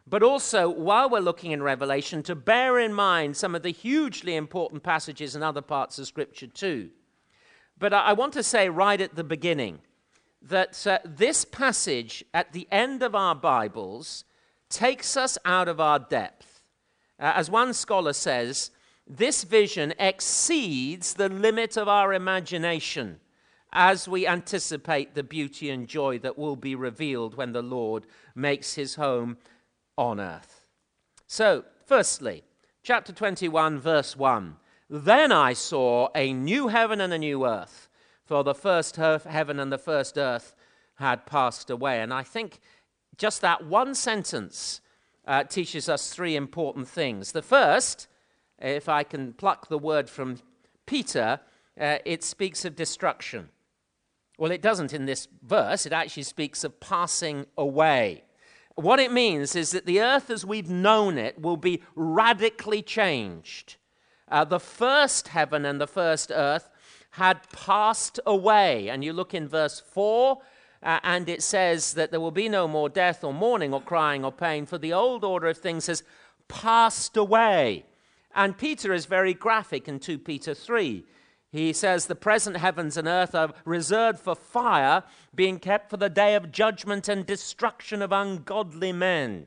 [0.07, 4.37] but also while we're looking in Revelation to bear in mind some of the hugely
[4.37, 6.90] important passages in other parts of Scripture too.
[7.79, 9.81] But I want to say right at the beginning
[10.40, 14.25] that uh, this passage at the end of our Bibles
[14.71, 16.62] takes us out of our depth.
[17.19, 18.71] Uh, as one scholar says,
[19.07, 23.21] this vision exceeds the limit of our imagination
[23.73, 28.75] as we anticipate the beauty and joy that will be revealed when the Lord makes
[28.75, 29.37] his home
[29.97, 30.67] on earth.
[31.27, 32.45] So, firstly,
[32.83, 34.57] chapter 21, verse 1
[34.89, 37.89] then I saw a new heaven and a new earth,
[38.25, 40.55] for the first heaven and the first earth
[40.97, 42.01] had passed away.
[42.01, 42.61] And I think
[43.19, 44.81] just that one sentence
[45.27, 47.33] uh, teaches us three important things.
[47.33, 48.07] The first,
[48.61, 50.39] if I can pluck the word from
[50.87, 51.41] Peter,
[51.81, 53.49] uh, it speaks of destruction.
[54.39, 58.23] Well, it doesn't in this verse, it actually speaks of passing away.
[58.77, 63.77] What it means is that the earth as we've known it will be radically changed.
[64.29, 66.69] Uh, the first heaven and the first earth
[67.12, 68.89] had passed away.
[68.89, 70.39] And you look in verse 4,
[70.83, 74.25] uh, and it says that there will be no more death or mourning or crying
[74.25, 76.03] or pain, for the old order of things has
[76.47, 77.87] passed away.
[78.35, 81.03] And Peter is very graphic in 2 Peter 3.
[81.53, 85.05] He says, The present heavens and earth are reserved for fire,
[85.35, 89.47] being kept for the day of judgment and destruction of ungodly men.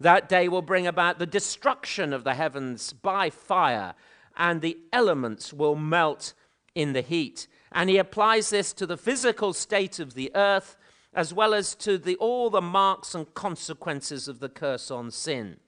[0.00, 3.94] That day will bring about the destruction of the heavens by fire
[4.36, 6.34] and the elements will melt
[6.74, 7.46] in the heat.
[7.70, 10.76] And he applies this to the physical state of the earth
[11.14, 15.58] as well as to the, all the marks and consequences of the curse on sin.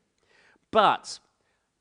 [0.70, 1.20] But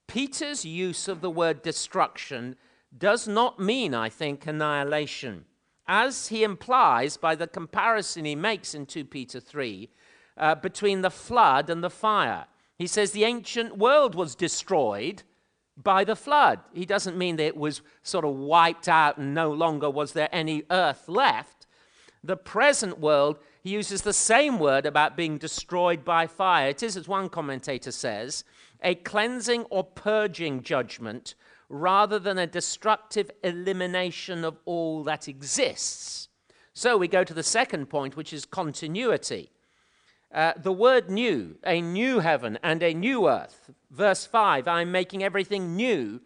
[0.08, 2.58] Peter's use of the word destruction
[2.98, 5.46] does not mean, I think, annihilation.
[5.88, 9.90] As he implies by the comparison he makes in 2 Peter 3
[10.38, 12.46] uh, between the flood and the fire.
[12.78, 15.24] He says the ancient world was destroyed,
[15.82, 16.60] by the flood.
[16.74, 20.30] He doesn't mean that it was sort of wiped out and no longer was there
[20.32, 21.66] any earth left.
[22.24, 26.70] The present world, he uses the same word about being destroyed by fire.
[26.70, 28.44] It is, as one commentator says,
[28.82, 31.36] a cleansing or purging judgment
[31.74, 36.30] rather than a destructive elimination of all that exists.
[36.74, 39.50] So we go to the second point, which is continuity.
[40.32, 45.24] Uh, the word new, a new heaven and a new earth, verse 5, I'm making
[45.24, 46.22] everything new,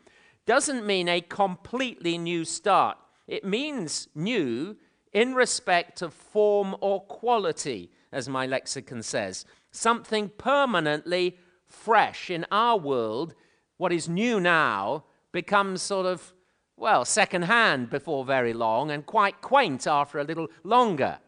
[0.45, 2.97] doesn't mean a completely new start.
[3.25, 4.75] It means new
[5.13, 9.45] in respect of form or quality, as my lexicon says.
[9.71, 12.29] Something permanently fresh.
[12.29, 13.33] In our world,
[13.77, 15.05] what is new now
[15.37, 16.33] becomes sort of,
[16.77, 21.19] well, second hand before very long and quite quaint after a little longer.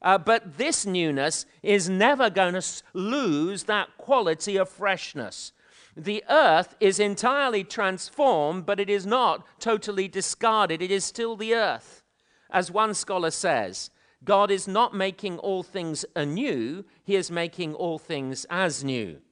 [0.00, 5.50] Uh, but this newness is never going to lose that quality of freshness.
[5.96, 10.80] The earth is entirely transformed, but it is not totally discarded.
[10.80, 12.04] It is still the earth.
[12.48, 13.90] As one scholar says,
[14.22, 19.22] God is not making all things anew, He is making all things as new.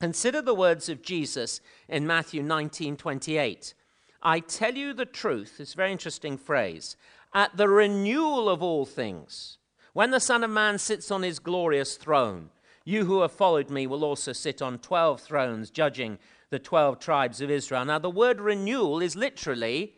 [0.00, 3.74] Consider the words of Jesus in Matthew 19 28.
[4.22, 6.96] I tell you the truth, it's a very interesting phrase,
[7.32, 9.58] at the renewal of all things,
[9.92, 12.50] when the Son of Man sits on his glorious throne,
[12.84, 16.18] you who have followed me will also sit on 12 thrones, judging
[16.50, 17.84] the 12 tribes of Israel.
[17.84, 19.94] Now, the word renewal is literally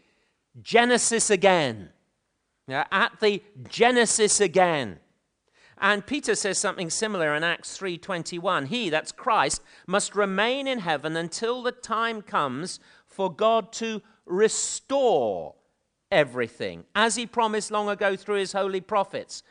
[0.62, 1.90] Genesis again.
[2.66, 5.00] Now, at the Genesis again.
[5.80, 8.66] And Peter says something similar in Acts 3:21.
[8.66, 15.54] He, that's Christ, must remain in heaven until the time comes for God to restore
[16.10, 19.42] everything, as he promised long ago through his holy prophets.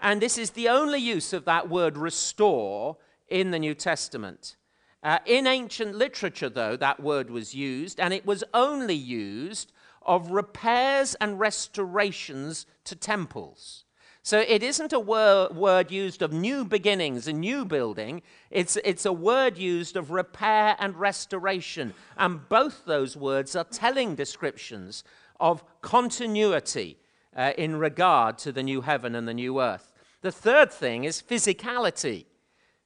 [0.00, 2.96] And this is the only use of that word restore
[3.28, 4.56] in the New Testament.
[5.02, 9.72] Uh, in ancient literature, though, that word was used, and it was only used
[10.02, 13.85] of repairs and restorations to temples.
[14.26, 18.22] So it isn't a wor- word used of new beginnings, a new building.
[18.50, 21.94] It's, it's a word used of repair and restoration.
[22.16, 25.04] And both those words are telling descriptions
[25.38, 26.98] of continuity
[27.36, 29.92] uh, in regard to the new heaven and the new earth.
[30.22, 32.24] The third thing is physicality.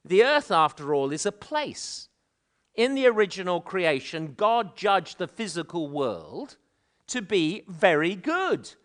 [0.05, 2.09] The earth, after all, is a place.
[2.75, 6.57] In the original creation, God judged the physical world
[7.07, 8.75] to be very good.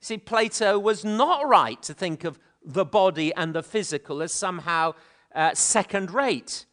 [0.00, 4.94] See, Plato was not right to think of the body and the physical as somehow
[5.34, 6.66] uh, second rate.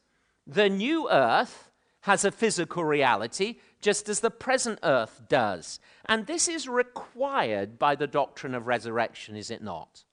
[0.45, 1.71] The new earth
[2.01, 5.79] has a physical reality, just as the present earth does.
[6.05, 10.03] And this is required by the doctrine of resurrection, is it not?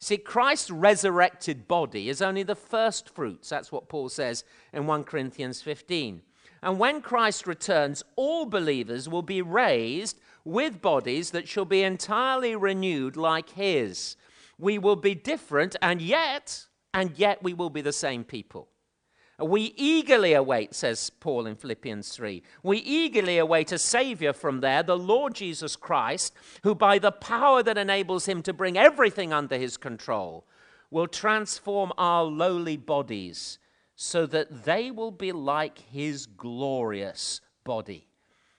[0.00, 3.48] See, Christ's resurrected body is only the first fruits.
[3.48, 6.22] That's what Paul says in 1 Corinthians 15.
[6.62, 10.18] And when Christ returns, all believers will be raised
[10.48, 14.16] with bodies that shall be entirely renewed like his.
[14.58, 18.68] We will be different, and yet, and yet we will be the same people.
[19.40, 24.82] We eagerly await, says Paul in Philippians 3, we eagerly await a Savior from there,
[24.82, 26.34] the Lord Jesus Christ,
[26.64, 30.44] who by the power that enables him to bring everything under his control
[30.90, 33.60] will transform our lowly bodies
[33.94, 38.07] so that they will be like his glorious body.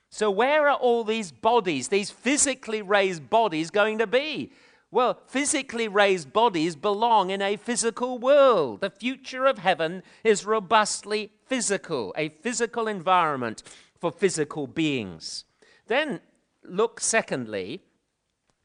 [0.09, 4.51] So, where are all these bodies, these physically raised bodies, going to be?
[4.91, 8.81] Well, physically raised bodies belong in a physical world.
[8.81, 13.61] The future of heaven is robustly physical, a physical environment
[13.99, 15.45] for physical beings.
[15.85, 16.21] Then
[16.63, 17.83] look, secondly,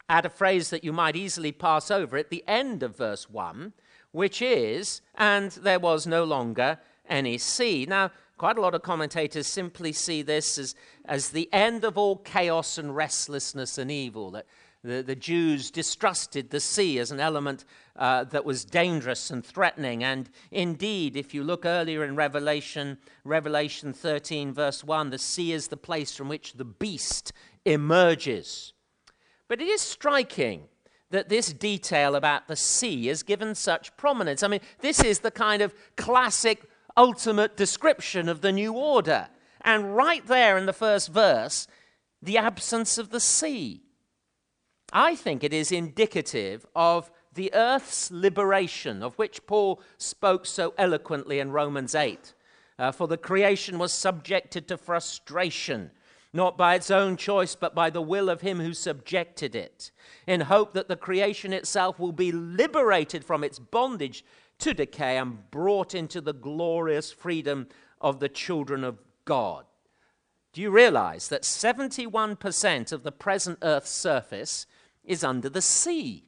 [0.09, 3.75] at a phrase that you might easily pass over at the end of verse 1,
[4.13, 6.79] which is, and there was no longer
[7.09, 7.87] any sea.
[7.87, 10.75] Now, quite a lot of commentators simply see this as,
[11.05, 14.33] as the end of all chaos and restlessness and evil.
[14.33, 14.47] That
[14.85, 17.65] the, the Jews distrusted the sea as an element
[17.97, 20.05] uh, that was dangerous and threatening.
[20.05, 25.69] And indeed, if you look earlier in Revelation, Revelation 13, verse 1, the sea is
[25.69, 27.33] the place from which the beast
[27.65, 28.75] emerges.
[29.49, 30.65] But it is striking
[31.11, 34.43] that this detail about the sea is given such prominence.
[34.43, 36.63] I mean, this is the kind of classic,
[36.97, 39.29] ultimate description of the new order.
[39.61, 41.67] And right there in the first verse,
[42.23, 43.83] the absence of the sea.
[44.93, 51.41] I think it is indicative of the earth's liberation, of which Paul spoke so eloquently
[51.41, 52.35] in Romans 8.
[52.79, 55.91] Uh, for the creation was subjected to frustration
[56.35, 59.93] not by its own choice, but by the will of him who subjected it,
[60.27, 64.25] in hope that the creation itself will be liberated from its bondage
[64.65, 67.69] to decay and brought into the glorious freedom
[68.01, 69.67] of the children of God.
[70.55, 74.67] Do you realize that 71% of the present Earth's surface
[75.05, 76.25] is under the sea?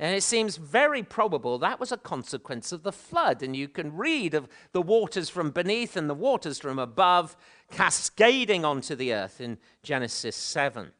[0.00, 3.42] And it seems very probable that was a consequence of the flood.
[3.42, 7.36] And you can read of the waters from beneath and the waters from above
[7.70, 10.92] cascading onto the earth in Genesis 7.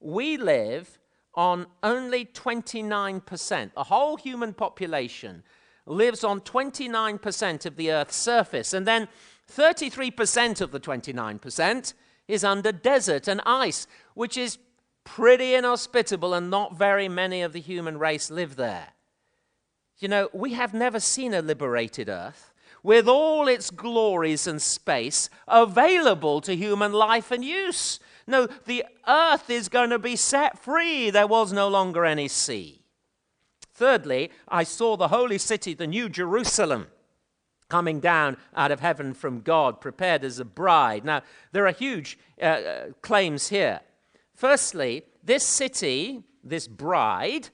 [0.00, 0.99] We live
[1.34, 3.74] on only 29%.
[3.74, 5.42] The whole human population
[5.86, 8.72] lives on 29% of the earth's surface.
[8.72, 9.08] And then
[9.50, 11.94] 33% of the 29%
[12.28, 14.58] is under desert and ice, which is
[15.04, 18.88] pretty inhospitable, and not very many of the human race live there.
[19.98, 22.52] You know, we have never seen a liberated earth
[22.82, 28.00] with all its glories and space available to human life and use.
[28.30, 31.10] No, the earth is going to be set free.
[31.10, 32.80] There was no longer any sea.
[33.74, 36.88] Thirdly, I saw the holy city, the New Jerusalem,
[37.68, 41.04] coming down out of heaven from God, prepared as a bride.
[41.04, 41.22] Now,
[41.52, 43.80] there are huge uh, uh claims here.
[44.34, 47.48] Firstly, this city, this bride,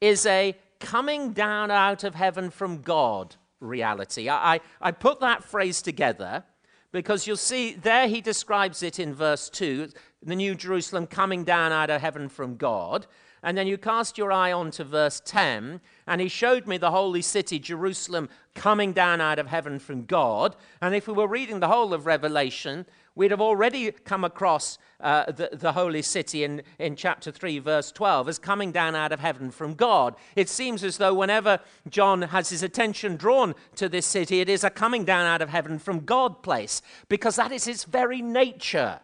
[0.00, 4.28] is a coming down out of heaven from God reality.
[4.28, 6.44] I, I, I, put that phrase together
[6.90, 9.88] because you'll see there he describes it in verse 2
[10.22, 13.06] the New Jerusalem coming down out of heaven from God.
[13.42, 16.92] And then you cast your eye on to verse 10, and he showed me the
[16.92, 20.54] holy city, Jerusalem, coming down out of heaven from God.
[20.80, 25.30] And if we were reading the whole of Revelation, We'd have already come across uh,
[25.30, 29.20] the, the holy city in, in chapter 3, verse 12, as coming down out of
[29.20, 30.14] heaven from God.
[30.34, 31.60] It seems as though whenever
[31.90, 35.50] John has his attention drawn to this city, it is a coming down out of
[35.50, 39.00] heaven from God place, because that is its very nature.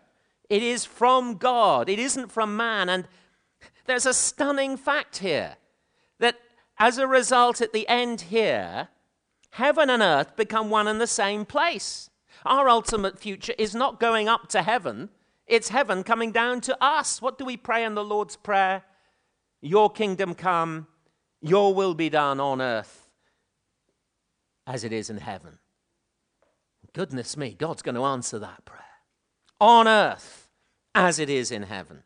[0.49, 2.89] It is from God, it isn't from man.
[2.89, 3.07] And
[3.87, 5.57] there's a stunning fact here
[6.19, 6.37] that
[6.79, 8.89] as a result, at the end here,
[9.51, 12.11] Heaven and earth become one and the same place.
[12.45, 15.11] Our ultimate future is not going up to heaven,
[15.47, 17.23] it's heaven coming down to us.
[17.23, 18.85] What do we pray in the Lord's Prayer?
[19.61, 20.87] Your kingdom come,
[21.41, 23.09] your will be done on earth
[24.67, 25.59] as it is in heaven.
[26.93, 28.85] Goodness me, God's going to answer that prayer.
[29.61, 30.49] On earth
[30.95, 32.03] as it is in heaven.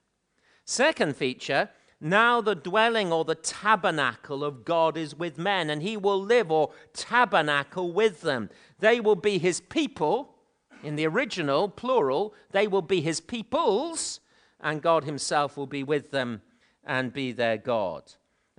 [0.65, 5.97] Second feature, now the dwelling or the tabernacle of God is with men, and he
[5.97, 8.51] will live or tabernacle with them.
[8.79, 10.35] They will be his people.
[10.83, 14.21] In the original, plural, they will be his peoples,
[14.61, 16.43] and God himself will be with them
[16.85, 18.03] and be their God.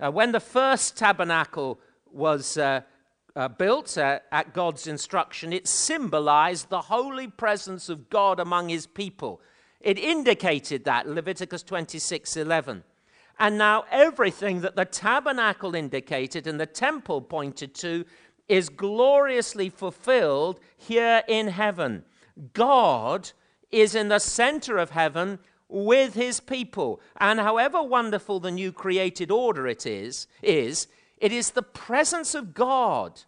[0.00, 1.78] Uh, when the first tabernacle
[2.10, 2.80] was uh,
[3.36, 8.86] uh, built uh, at God's instruction, it symbolized the holy presence of God among his
[8.86, 9.40] people.
[9.80, 12.84] It indicated that, Leviticus 26 11.
[13.38, 18.04] And now everything that the tabernacle indicated and the temple pointed to
[18.48, 22.04] is gloriously fulfilled here in heaven.
[22.52, 23.32] God
[23.72, 27.00] is in the center of heaven with his people.
[27.16, 30.86] And however wonderful the new created order it is, is
[31.24, 33.22] it is the presence of God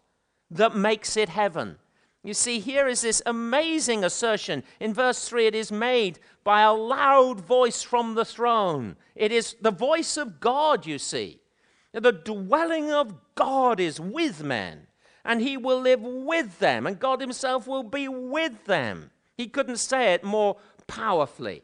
[0.51, 1.77] that makes it heaven.
[2.23, 4.61] You see, here is this amazing assertion.
[4.79, 8.97] In verse 3, it is made by a loud voice from the throne.
[9.15, 11.39] It is the voice of God, you see.
[11.91, 14.85] The dwelling of God is with men,
[15.25, 19.09] and he will live with them, and God himself will be with them.
[19.35, 21.63] He couldn't say it more powerfully.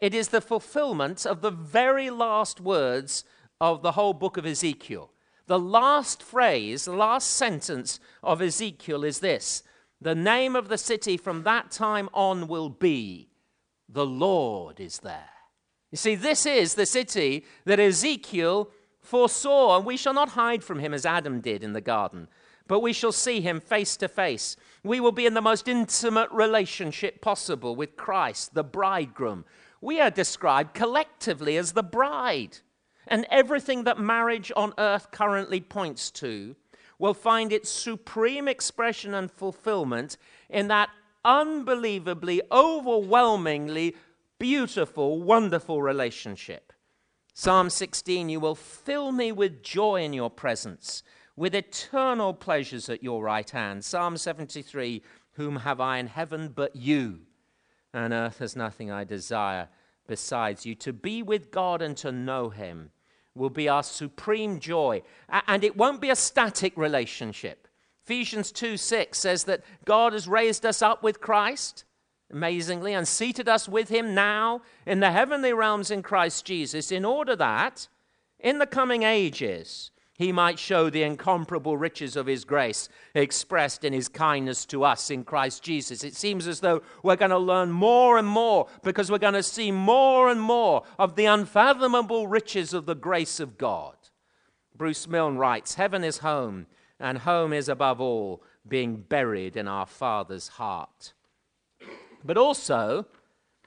[0.00, 3.24] It is the fulfillment of the very last words
[3.60, 5.10] of the whole book of Ezekiel.
[5.46, 9.62] The last phrase, the last sentence of Ezekiel is this
[10.00, 13.28] the name of the city from that time on will be
[13.88, 15.30] The Lord is there.
[15.90, 18.70] You see, this is the city that Ezekiel
[19.00, 22.28] foresaw, and we shall not hide from him as Adam did in the garden,
[22.66, 24.56] but we shall see him face to face.
[24.82, 29.44] We will be in the most intimate relationship possible with Christ, the bridegroom.
[29.80, 32.58] We are described collectively as the bride.
[33.06, 36.56] And everything that marriage on earth currently points to
[36.98, 40.16] will find its supreme expression and fulfillment
[40.48, 40.88] in that
[41.24, 43.94] unbelievably, overwhelmingly
[44.38, 46.72] beautiful, wonderful relationship.
[47.34, 51.02] Psalm 16 You will fill me with joy in your presence,
[51.36, 53.84] with eternal pleasures at your right hand.
[53.84, 55.02] Psalm 73
[55.32, 57.20] Whom have I in heaven but you?
[57.92, 59.68] And earth has nothing I desire
[60.06, 60.74] besides you.
[60.76, 62.90] To be with God and to know him
[63.36, 65.02] will be our supreme joy.
[65.28, 67.68] And it won't be a static relationship.
[68.04, 71.84] Ephesians 2 6 says that God has raised us up with Christ,
[72.30, 77.04] amazingly, and seated us with him now in the heavenly realms in Christ Jesus, in
[77.04, 77.88] order that
[78.38, 83.92] in the coming ages he might show the incomparable riches of his grace expressed in
[83.92, 86.02] his kindness to us in Christ Jesus.
[86.02, 89.42] It seems as though we're going to learn more and more because we're going to
[89.42, 93.94] see more and more of the unfathomable riches of the grace of God.
[94.74, 96.66] Bruce Milne writes Heaven is home,
[96.98, 101.12] and home is above all being buried in our Father's heart.
[102.24, 103.06] But also,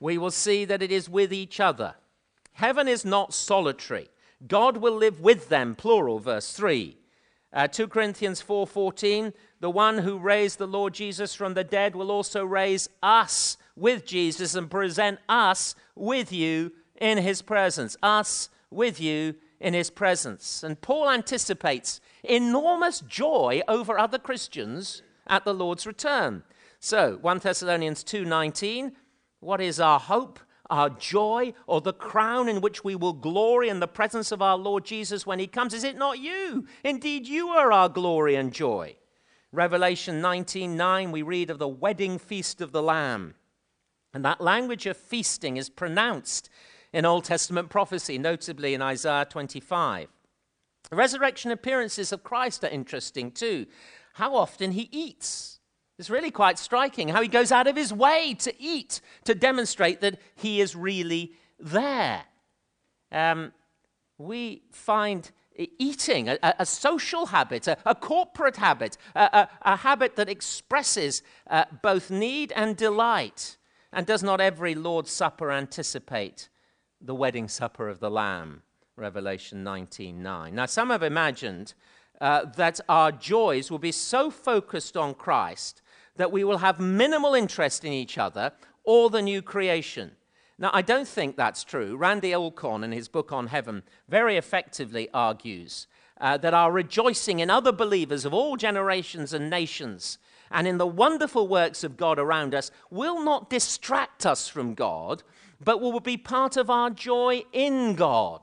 [0.01, 1.95] we will see that it is with each other.
[2.53, 4.09] Heaven is not solitary.
[4.47, 6.97] God will live with them, plural, verse 3.
[7.51, 12.11] Uh, 2 Corinthians 4:14, the one who raised the Lord Jesus from the dead will
[12.11, 16.71] also raise us with Jesus and present us with you
[17.01, 17.97] in his presence.
[18.03, 20.63] Us with you in his presence.
[20.63, 26.43] And Paul anticipates enormous joy over other Christians at the Lord's return.
[26.79, 28.95] So, 1 Thessalonians 2:19,
[29.39, 30.39] what is our hope?
[30.69, 34.57] Our joy or the crown in which we will glory in the presence of our
[34.57, 35.73] Lord Jesus when he comes?
[35.73, 36.65] Is it not you?
[36.83, 38.95] Indeed, you are our glory and joy.
[39.51, 43.35] Revelation 19:9 we read of the wedding feast of the lamb.
[44.13, 46.49] And that language of feasting is pronounced
[46.93, 50.09] in Old Testament prophecy, notably in Isaiah 25.
[50.89, 53.67] The resurrection appearances of Christ are interesting too.
[54.13, 55.58] How often he eats.
[55.99, 59.99] It's really quite striking how he goes out of his way to eat to demonstrate
[59.99, 62.23] that he is really there.
[63.11, 63.51] Um,
[64.17, 65.29] we find
[65.77, 71.65] eating a, a social habit, a, a corporate habit, a, a, habit that expresses uh,
[71.81, 73.57] both need and delight.
[73.91, 76.47] And does not every Lord's Supper anticipate
[77.01, 78.63] the wedding supper of the Lamb?
[78.95, 80.53] Revelation 19:9.
[80.53, 81.73] Now, some have imagined
[82.21, 85.81] uh, that our joys will be so focused on Christ
[86.19, 88.51] that we will have minimal interest in each other
[88.83, 90.11] or the new creation.
[90.57, 91.95] Now, I don't think that's true.
[91.95, 95.87] Randy Alcorn, in his book on heaven, very effectively argues
[96.19, 100.17] uh, that our rejoicing in other believers of all generations and nations
[100.51, 105.23] and in the wonderful works of God around us will not distract us from God,
[105.63, 108.41] but will be part of our joy in God.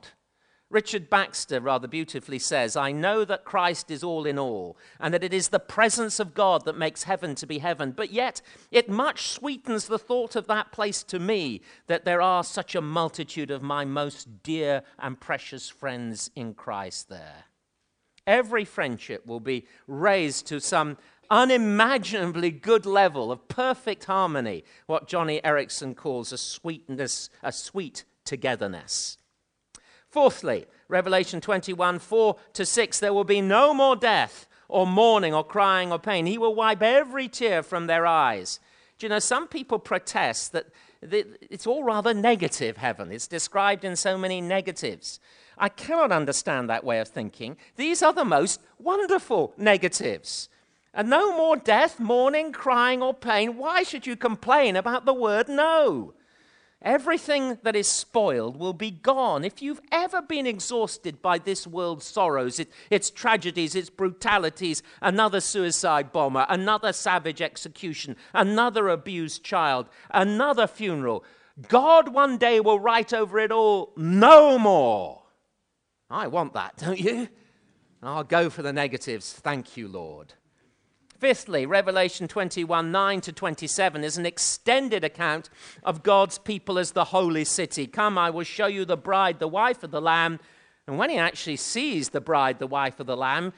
[0.69, 5.23] Richard Baxter rather beautifully says, I know that Christ is all in all, and that
[5.23, 7.93] it is the presence of God that makes heaven to be heaven.
[7.93, 8.43] But yet,
[8.73, 12.81] it much sweetens the thought of that place to me that there are such a
[12.81, 17.45] multitude of my most dear and precious friends in Christ there.
[18.27, 20.99] Every friendship will be raised to some
[21.31, 29.19] unimaginably good level of perfect harmony, what Joni Eareckson calls a sweetness, a sweet togetherness.
[30.17, 35.45] Fourthly, Revelation 21 4 to 6, there will be no more death or mourning or
[35.45, 36.25] crying or pain.
[36.25, 38.59] He will wipe every tear from their eyes.
[38.99, 40.69] Do you know, some people protest that
[41.03, 43.13] it's all rather negative, heaven.
[43.13, 45.21] It's described in so many negatives.
[45.59, 47.59] I cannot understand that way of thinking.
[47.77, 50.49] These are the most wonderful negatives.
[50.95, 53.59] And no more death, mourning, crying, or pain.
[53.59, 56.15] Why should you complain about the word no?
[56.83, 59.45] Everything that is spoiled will be gone.
[59.45, 65.41] If you've ever been exhausted by this world's sorrows, it, its tragedies, its brutalities, another
[65.41, 71.25] suicide bomber, another savage execution, another abused child, another funeral,
[71.69, 75.23] God one day will write over it all, no more.
[76.11, 77.29] I want that, don't you?
[78.03, 79.33] I'll go for the negatives.
[79.33, 80.35] Thank you, Lord.
[81.19, 85.49] Fifthly, Revelation 21 9 to 27 is an extended account
[85.83, 87.87] of God's people as the holy city.
[87.87, 90.41] Come, I will show you the bride, the wife of the Lamb.
[90.87, 93.53] And when he actually sees the bride, the wife of the Lamb,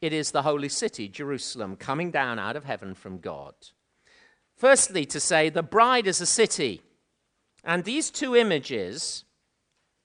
[0.00, 3.54] it is the holy city, Jerusalem, coming down out of heaven from God.
[4.56, 6.82] Firstly, to say the bride is a city.
[7.64, 9.24] And these two images,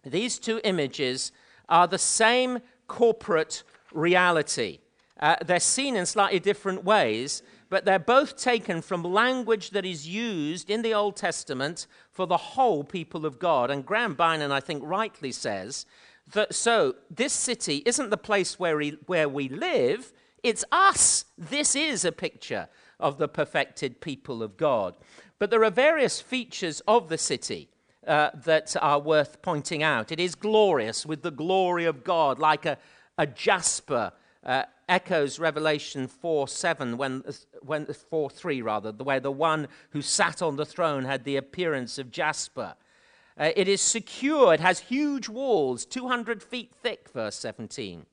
[0.03, 1.31] these two images
[1.69, 3.63] are the same corporate
[3.93, 4.79] reality.
[5.19, 10.07] Uh, they're seen in slightly different ways, but they're both taken from language that is
[10.07, 13.71] used in the Old Testament for the whole people of God.
[13.71, 15.85] And Graham Beynon, I think, rightly says
[16.33, 20.11] that so this city isn't the place where we, where we live,
[20.43, 21.25] it's us.
[21.37, 22.67] This is a picture
[22.99, 24.95] of the perfected people of God.
[25.39, 27.69] But there are various features of the city.
[28.05, 30.11] Uh, that are worth pointing out.
[30.11, 32.77] It is glorious with the glory of God, like a,
[33.17, 34.11] a jasper
[34.43, 37.23] uh, echoes Revelation 4 7, when,
[37.61, 41.97] when, 4 3 rather, where the one who sat on the throne had the appearance
[41.97, 42.75] of jasper.
[43.37, 48.05] Uh, it is secure, it has huge walls, 200 feet thick, verse 17,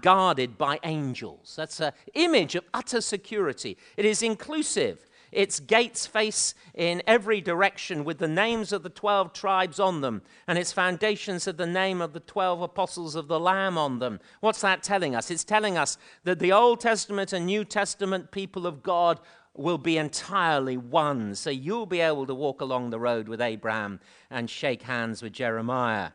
[0.00, 1.54] guarded by angels.
[1.56, 3.76] That's an image of utter security.
[3.96, 5.06] It is inclusive.
[5.34, 10.22] Its gates face in every direction with the names of the 12 tribes on them,
[10.46, 14.20] and its foundations have the name of the 12 apostles of the Lamb on them.
[14.40, 15.30] What's that telling us?
[15.30, 19.20] It's telling us that the Old Testament and New Testament people of God
[19.56, 21.34] will be entirely one.
[21.34, 25.32] So you'll be able to walk along the road with Abraham and shake hands with
[25.32, 26.10] Jeremiah.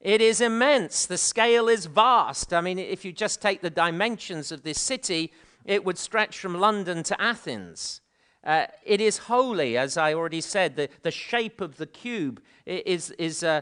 [0.00, 1.06] It is immense.
[1.06, 2.52] The scale is vast.
[2.52, 5.32] I mean, if you just take the dimensions of this city,
[5.64, 8.02] it would stretch from London to Athens.
[8.46, 10.76] Uh, it is holy, as I already said.
[10.76, 13.60] The, the shape of the cube is, is uh,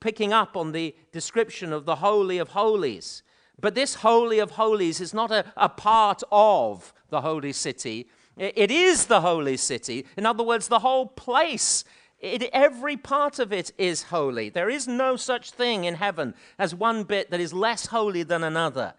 [0.00, 3.22] picking up on the description of the Holy of Holies.
[3.60, 8.70] But this Holy of Holies is not a, a part of the holy city, it
[8.70, 10.06] is the holy city.
[10.16, 11.82] In other words, the whole place
[12.20, 14.48] it, every part of it is holy.
[14.48, 18.42] There is no such thing in heaven as one bit that is less holy than
[18.42, 18.94] another.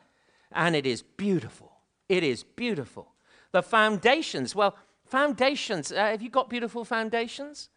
[0.52, 1.72] And it is beautiful.
[2.08, 3.12] It is beautiful.
[3.52, 4.78] The foundations, well,
[5.10, 5.92] Foundations.
[5.92, 7.70] Uh, have you got beautiful foundations?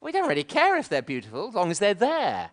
[0.00, 2.50] We don't really care if they're beautiful as long as they're there.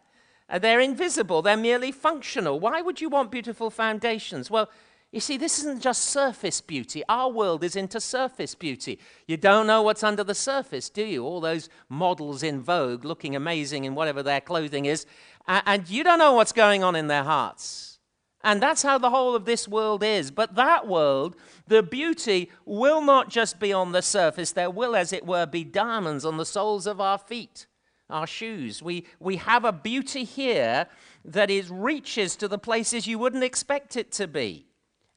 [0.49, 2.59] Uh, they're invisible, they're merely functional.
[2.59, 4.49] Why would you want beautiful foundations?
[4.51, 4.69] Well,
[5.11, 7.01] you see, this isn't just surface beauty.
[7.09, 8.99] Our world is into surface beauty.
[9.25, 11.25] You don't know what's under the surface, do you?
[11.25, 15.05] All those models in vogue looking amazing in whatever their clothing is,
[15.47, 17.96] and you don't know what's going on in their hearts.
[18.43, 20.31] And that's how the whole of this world is.
[20.31, 21.35] But that world,
[21.67, 25.63] the beauty will not just be on the surface, there will, as it were, be
[25.63, 27.65] diamonds on the soles of our feet,
[28.09, 28.81] our shoes.
[28.81, 30.87] We, we have a beauty here
[31.25, 34.67] that is reaches to the places you wouldn't expect it to be.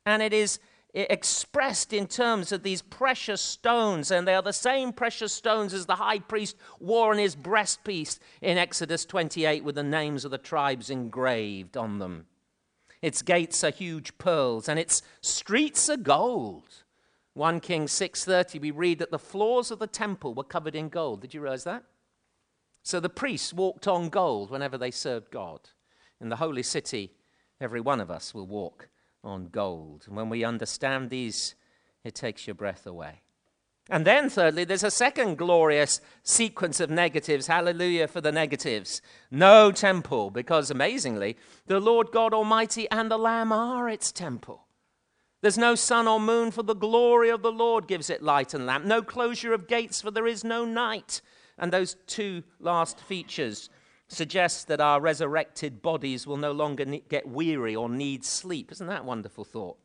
[0.07, 0.59] And it is
[0.95, 5.87] expressed in terms of these precious stones, and they are the same precious stones as
[5.87, 10.39] the high priest wore on his breastpiece in Exodus 28 with the names of the
[10.39, 12.27] tribes engraved on them.
[13.03, 16.85] Its gates are huge pearls, and its streets are gold.
[17.35, 21.21] 1 Kings 6:30 we read that the floors of the temple were covered in gold.
[21.21, 21.85] Did you realize that?
[22.83, 25.71] So the priests walked on gold whenever they served God.
[26.21, 27.13] In the holy city,
[27.61, 28.89] every one of us will walk
[29.23, 30.05] on gold.
[30.07, 31.55] And when we understand these,
[32.05, 33.23] it takes your breath away.
[33.91, 37.49] And then, thirdly, there's a second glorious sequence of negatives.
[37.49, 39.03] Hallelujah for the negatives.
[39.33, 41.37] No temple, because amazingly,
[41.67, 44.67] the Lord God Almighty and the Lamb are its temple.
[45.43, 48.65] There's no sun or moon, for the glory of the Lord gives it light and
[48.65, 48.85] lamp.
[48.85, 51.21] No closure of gates, for there is no night.
[51.59, 53.71] And those two last features
[54.07, 58.71] suggest that our resurrected bodies will no longer get weary or need sleep.
[58.71, 59.79] Isn't that a wonderful thought?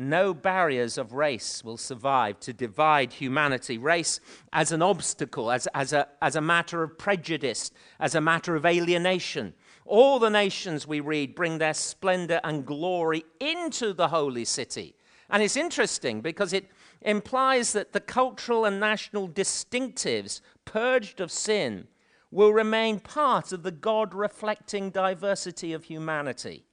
[0.00, 3.78] No barriers of race will survive to divide humanity.
[3.78, 4.20] Race
[4.52, 8.64] as an obstacle, as, as, a, as a matter of prejudice, as a matter of
[8.64, 9.54] alienation.
[9.84, 14.94] All the nations we read bring their splendor and glory into the holy city.
[15.30, 16.70] And it's interesting because it
[17.02, 21.88] implies that the cultural and national distinctives, purged of sin,
[22.30, 26.66] will remain part of the God reflecting diversity of humanity.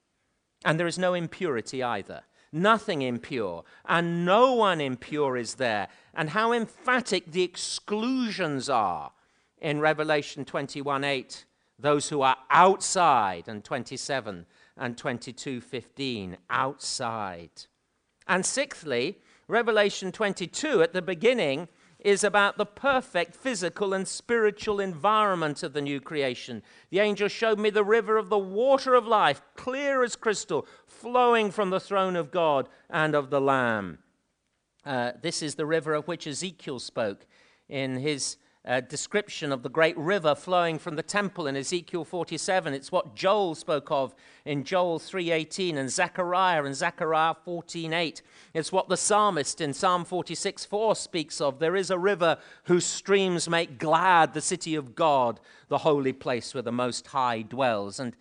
[0.64, 2.22] And there is no impurity either
[2.56, 5.90] nothing impure, and no one impure is there.
[6.14, 9.12] And how emphatic the exclusions are
[9.60, 11.46] in Revelation 21 8,
[11.78, 14.46] those who are outside, and 27
[14.78, 17.52] and 22 15, outside.
[18.28, 21.68] And sixthly, Revelation 22 at the beginning
[22.06, 26.62] is about the perfect physical and spiritual environment of the new creation.
[26.92, 31.50] The angel showed me the river of the water of life, clear as crystal, flowing
[31.50, 33.98] from the throne of God and of the Lamb.
[34.86, 37.26] Uh, this is the river of which Ezekiel spoke
[37.68, 42.74] in his uh, description of the great river flowing from the temple in Ezekiel 47.
[42.74, 48.22] It's what Joel spoke of in Joel 3:18 and Zechariah in Zechariah 14:8.
[48.54, 51.60] It's what the psalmist in Psalm 46:4 speaks of.
[51.60, 56.54] There is a river whose streams make glad the city of God, the holy place
[56.54, 58.00] where the Most High dwells.
[58.00, 58.16] And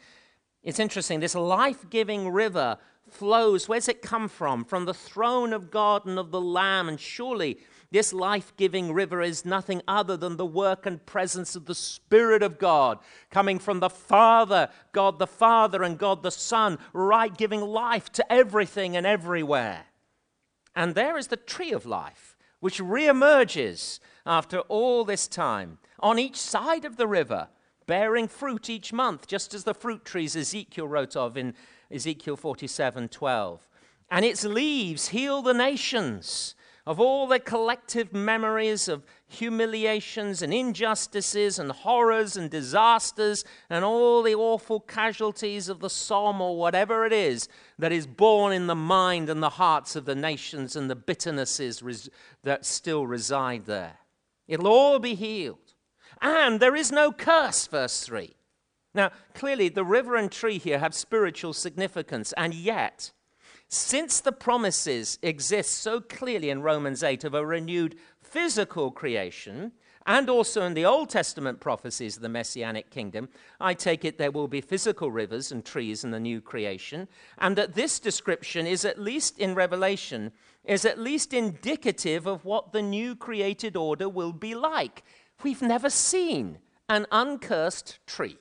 [0.62, 2.78] it's interesting, this life-giving river
[3.10, 3.68] flows.
[3.68, 4.64] Where's it come from?
[4.64, 6.88] From the throne of God and of the Lamb.
[6.88, 7.58] And surely
[7.94, 12.42] this life giving river is nothing other than the work and presence of the Spirit
[12.42, 12.98] of God
[13.30, 18.32] coming from the Father, God the Father, and God the Son, right, giving life to
[18.32, 19.84] everything and everywhere.
[20.74, 26.36] And there is the tree of life, which reemerges after all this time on each
[26.36, 27.46] side of the river,
[27.86, 31.54] bearing fruit each month, just as the fruit trees Ezekiel wrote of in
[31.92, 33.68] Ezekiel 47 12.
[34.10, 36.56] And its leaves heal the nations
[36.86, 44.22] of all the collective memories of humiliations and injustices and horrors and disasters and all
[44.22, 48.74] the awful casualties of the Somme or whatever it is that is born in the
[48.74, 52.10] mind and the hearts of the nations and the bitternesses res-
[52.42, 53.98] that still reside there.
[54.46, 55.58] It'll all be healed.
[56.20, 58.36] And there is no curse, verse 3.
[58.94, 63.10] Now, clearly, the river and tree here have spiritual significance, and yet,
[63.74, 69.72] since the promises exist so clearly in Romans 8 of a renewed physical creation,
[70.06, 73.28] and also in the Old Testament prophecies of the Messianic kingdom,
[73.60, 77.08] I take it there will be physical rivers and trees in the new creation,
[77.38, 80.32] and that this description is at least in Revelation,
[80.64, 85.02] is at least indicative of what the new created order will be like.
[85.42, 86.58] We've never seen
[86.88, 88.38] an uncursed tree.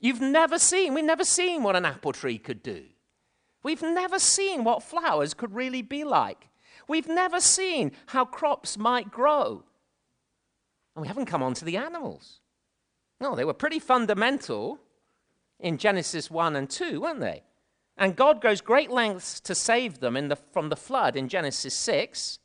[0.00, 2.84] You've never seen, we've never seen what an apple tree could do.
[3.64, 6.48] We've never seen what flowers could really be like.
[6.86, 9.64] We've never seen how crops might grow.
[10.94, 12.40] And we haven't come on to the animals.
[13.20, 14.78] No, they were pretty fundamental
[15.58, 17.42] in Genesis 1 and 2, weren't they?
[17.96, 22.38] And God goes great lengths to save them the, from the flood in Genesis 6.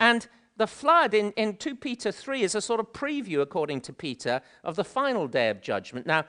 [0.00, 0.26] And
[0.56, 4.40] the flood in, in 2 Peter 3 is a sort of preview, according to Peter,
[4.64, 6.06] of the final day of judgment.
[6.06, 6.24] Now,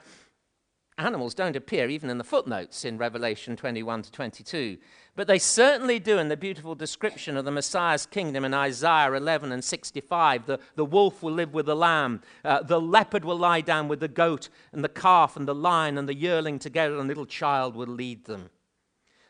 [0.96, 4.78] Animals don't appear even in the footnotes in Revelation 21 to 22,
[5.16, 9.50] but they certainly do in the beautiful description of the Messiah's kingdom in Isaiah 11
[9.50, 10.46] and 65.
[10.46, 13.98] The, the wolf will live with the lamb, uh, the leopard will lie down with
[13.98, 17.26] the goat, and the calf and the lion and the yearling together, and a little
[17.26, 18.50] child will lead them.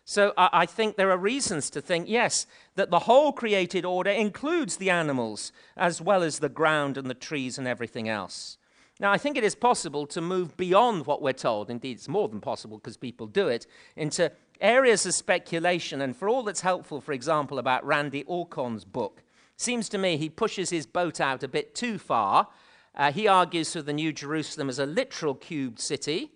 [0.05, 4.11] So I, I think there are reasons to think, yes, that the whole created order
[4.11, 8.59] includes the animals as well as the ground and the trees and everything else.
[9.05, 11.69] Now, I think it is possible to move beyond what we're told.
[11.69, 14.33] Indeed, it's more than possible because people do it, into
[14.63, 16.01] areas of speculation.
[16.01, 19.23] And for all that's helpful, for example, about Randy Alcorn's book,
[19.59, 22.49] seems to me he pushes his boat out a bit too far.
[22.95, 26.33] Uh, he argues for the New Jerusalem as a literal cubed city,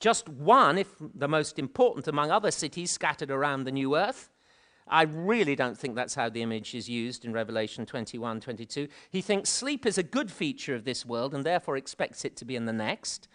[0.00, 4.30] just one, if the most important among other cities scattered around the new earth.
[4.88, 8.88] I really don't think that's how the image is used in Revelation 21 22.
[9.10, 12.44] He thinks sleep is a good feature of this world and therefore expects it to
[12.44, 13.28] be in the next.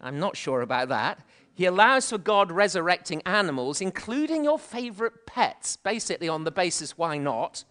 [0.00, 1.24] I'm not sure about that.
[1.52, 7.18] He allows for God resurrecting animals, including your favorite pets, basically on the basis why
[7.18, 7.64] not?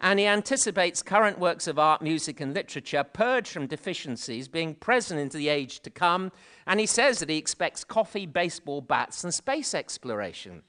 [0.00, 5.18] And he anticipates current works of art, music, and literature purged from deficiencies, being present
[5.18, 6.30] into the age to come.
[6.66, 10.62] And he says that he expects coffee, baseball bats, and space exploration.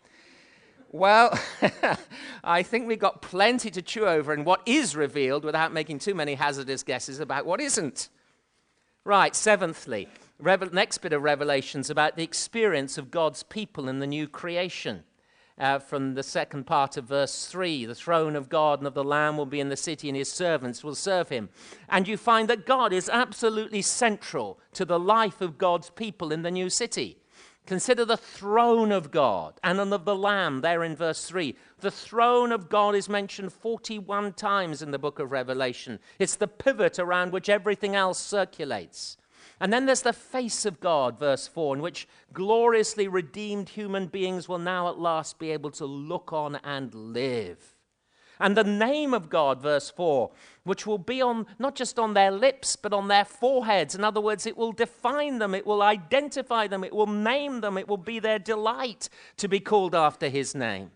[0.93, 1.39] Well,
[2.43, 6.13] I think we've got plenty to chew over in what is revealed without making too
[6.13, 8.09] many hazardous guesses about what isn't.
[9.03, 14.07] Right, seventhly, Revel- next bit of revelations about the experience of God's people in the
[14.07, 15.03] new creation.
[15.57, 19.03] Uh, from the second part of verse 3 the throne of God and of the
[19.03, 21.49] Lamb will be in the city, and his servants will serve him.
[21.89, 26.43] And you find that God is absolutely central to the life of God's people in
[26.43, 27.17] the new city.
[27.65, 31.55] Consider the throne of God and of the Lamb there in verse 3.
[31.79, 35.99] The throne of God is mentioned 41 times in the book of Revelation.
[36.19, 39.17] It's the pivot around which everything else circulates.
[39.61, 44.49] And then there's the face of God, verse 4, in which gloriously redeemed human beings
[44.49, 47.72] will now at last be able to look on and live.
[48.39, 50.31] And the name of God, verse 4,
[50.63, 53.95] which will be on not just on their lips, but on their foreheads.
[53.95, 57.77] In other words, it will define them, it will identify them, it will name them,
[57.77, 60.91] it will be their delight to be called after his name.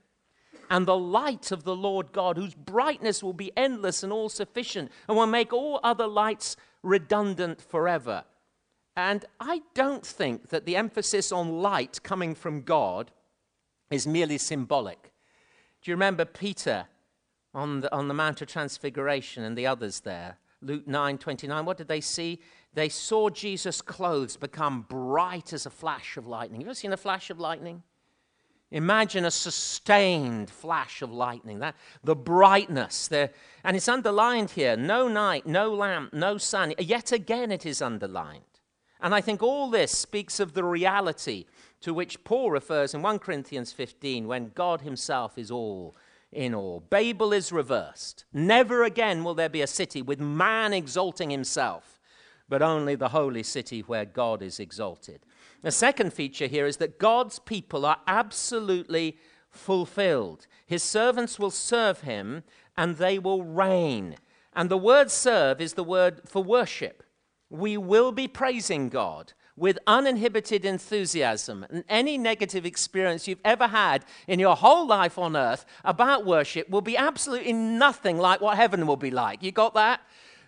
[0.69, 4.91] And the light of the Lord God, whose brightness will be endless and all sufficient,
[5.07, 8.25] and will make all other lights redundant forever.
[8.95, 13.11] And I don't think that the emphasis on light coming from God
[13.91, 15.13] is merely symbolic.
[15.81, 16.87] Do you remember Peter
[17.53, 20.37] on the, on the Mount of Transfiguration and the others there?
[20.61, 21.65] Luke 9 29.
[21.65, 22.39] What did they see?
[22.73, 26.61] They saw Jesus' clothes become bright as a flash of lightning.
[26.61, 27.83] You ever seen a flash of lightning?
[28.71, 31.59] Imagine a sustained flash of lightning.
[31.59, 33.31] That the brightness The,
[33.63, 36.73] and it's underlined here: no night, no lamp, no sun.
[36.77, 38.43] Yet again, it is underlined.
[38.99, 41.45] And I think all this speaks of the reality
[41.81, 45.95] to which Paul refers in 1 Corinthians 15 when God himself is all
[46.37, 46.79] in all.
[46.79, 48.25] Babel is reversed.
[48.31, 51.99] Never again will there be a city with man exalting himself,
[52.47, 55.25] but only the holy city where God is exalted.
[55.63, 59.17] The second feature here is that God's people are absolutely
[59.49, 60.45] fulfilled.
[60.65, 62.43] His servants will serve him
[62.77, 64.17] and they will reign.
[64.53, 67.03] And the word serve is the word for worship
[67.49, 71.65] we will be praising God with uninhibited enthusiasm.
[71.69, 76.69] And any negative experience you've ever had in your whole life on earth about worship
[76.69, 79.43] will be absolutely nothing like what heaven will be like.
[79.43, 80.01] You got that?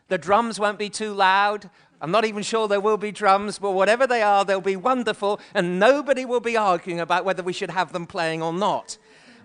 [0.07, 1.70] The drums won't be too loud.
[2.01, 5.39] I'm not even sure there will be drums, but whatever they are, they'll be wonderful,
[5.53, 8.97] and nobody will be arguing about whether we should have them playing or not.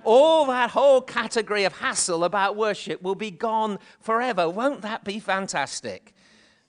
[0.05, 4.49] All that whole category of hassle about worship will be gone forever.
[4.49, 6.14] Won't that be fantastic?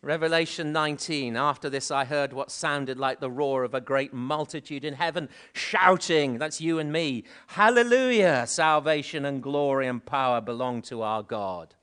[0.05, 1.35] Revelation 19.
[1.35, 5.29] After this, I heard what sounded like the roar of a great multitude in heaven
[5.51, 8.45] shouting, that's you and me, Hallelujah!
[8.45, 11.73] Salvation and glory and power belong to our God.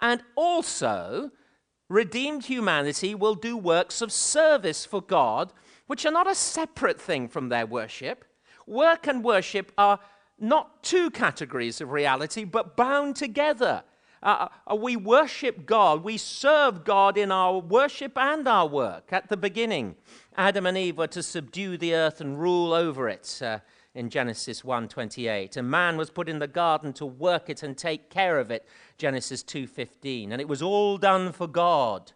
[0.00, 1.32] And also,
[1.88, 5.52] redeemed humanity will do works of service for God,
[5.88, 8.24] which are not a separate thing from their worship.
[8.68, 9.98] Work and worship are
[10.38, 13.82] not two categories of reality, but bound together.
[14.22, 16.02] Uh, uh, we worship God.
[16.02, 19.12] We serve God in our worship and our work.
[19.12, 19.96] At the beginning,
[20.36, 23.40] Adam and Eve were to subdue the earth and rule over it.
[23.42, 23.58] Uh,
[23.94, 25.56] in Genesis 1:28.
[25.56, 28.64] A man was put in the garden to work it and take care of it,
[28.96, 30.30] Genesis 2:15.
[30.30, 32.12] And it was all done for God.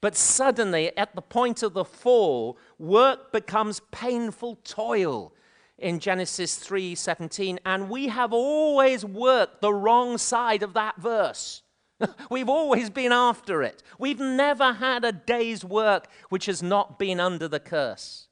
[0.00, 5.34] But suddenly at the point of the fall, work becomes painful toil
[5.80, 11.62] in Genesis 3:17 and we have always worked the wrong side of that verse.
[12.30, 13.82] We've always been after it.
[13.98, 18.28] We've never had a day's work which has not been under the curse.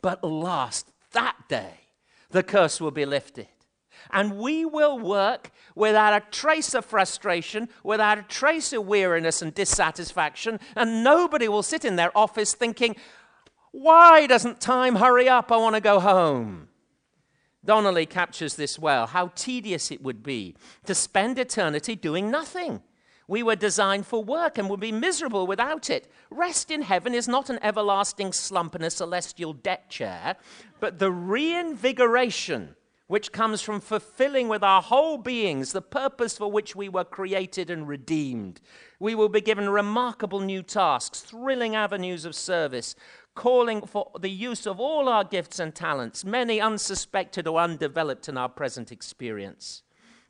[0.00, 1.80] But last that day
[2.30, 3.48] the curse will be lifted.
[4.10, 9.54] And we will work without a trace of frustration, without a trace of weariness and
[9.54, 12.96] dissatisfaction, and nobody will sit in their office thinking,
[13.72, 15.50] why doesn't time hurry up?
[15.50, 16.68] I want to go home.
[17.64, 22.82] Donnelly captures this well how tedious it would be to spend eternity doing nothing.
[23.28, 26.10] We were designed for work and would be miserable without it.
[26.28, 30.36] Rest in heaven is not an everlasting slump in a celestial deck chair,
[30.80, 32.74] but the reinvigoration
[33.12, 37.68] which comes from fulfilling with our whole beings the purpose for which we were created
[37.68, 38.58] and redeemed.
[38.98, 42.94] We will be given remarkable new tasks, thrilling avenues of service,
[43.34, 48.36] calling for the use of all our gifts and talents, many unsuspected or undeveloped in
[48.36, 49.82] our present experience.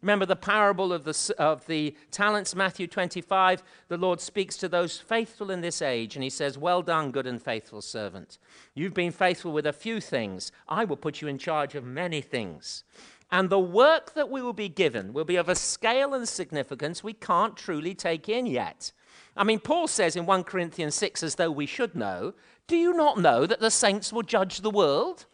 [0.02, 3.62] Remember the parable of the, of the talents, Matthew 25?
[3.86, 7.26] The Lord speaks to those faithful in this age, and he says, Well done, good
[7.26, 8.38] and faithful servant.
[8.74, 10.50] You've been faithful with a few things.
[10.68, 12.82] I will put you in charge of many things.
[13.30, 17.04] And the work that we will be given will be of a scale and significance
[17.04, 18.92] we can't truly take in yet.
[19.36, 22.34] I mean, Paul says in 1 Corinthians 6, as though we should know,
[22.72, 25.26] Do you not know that the saints will judge the world?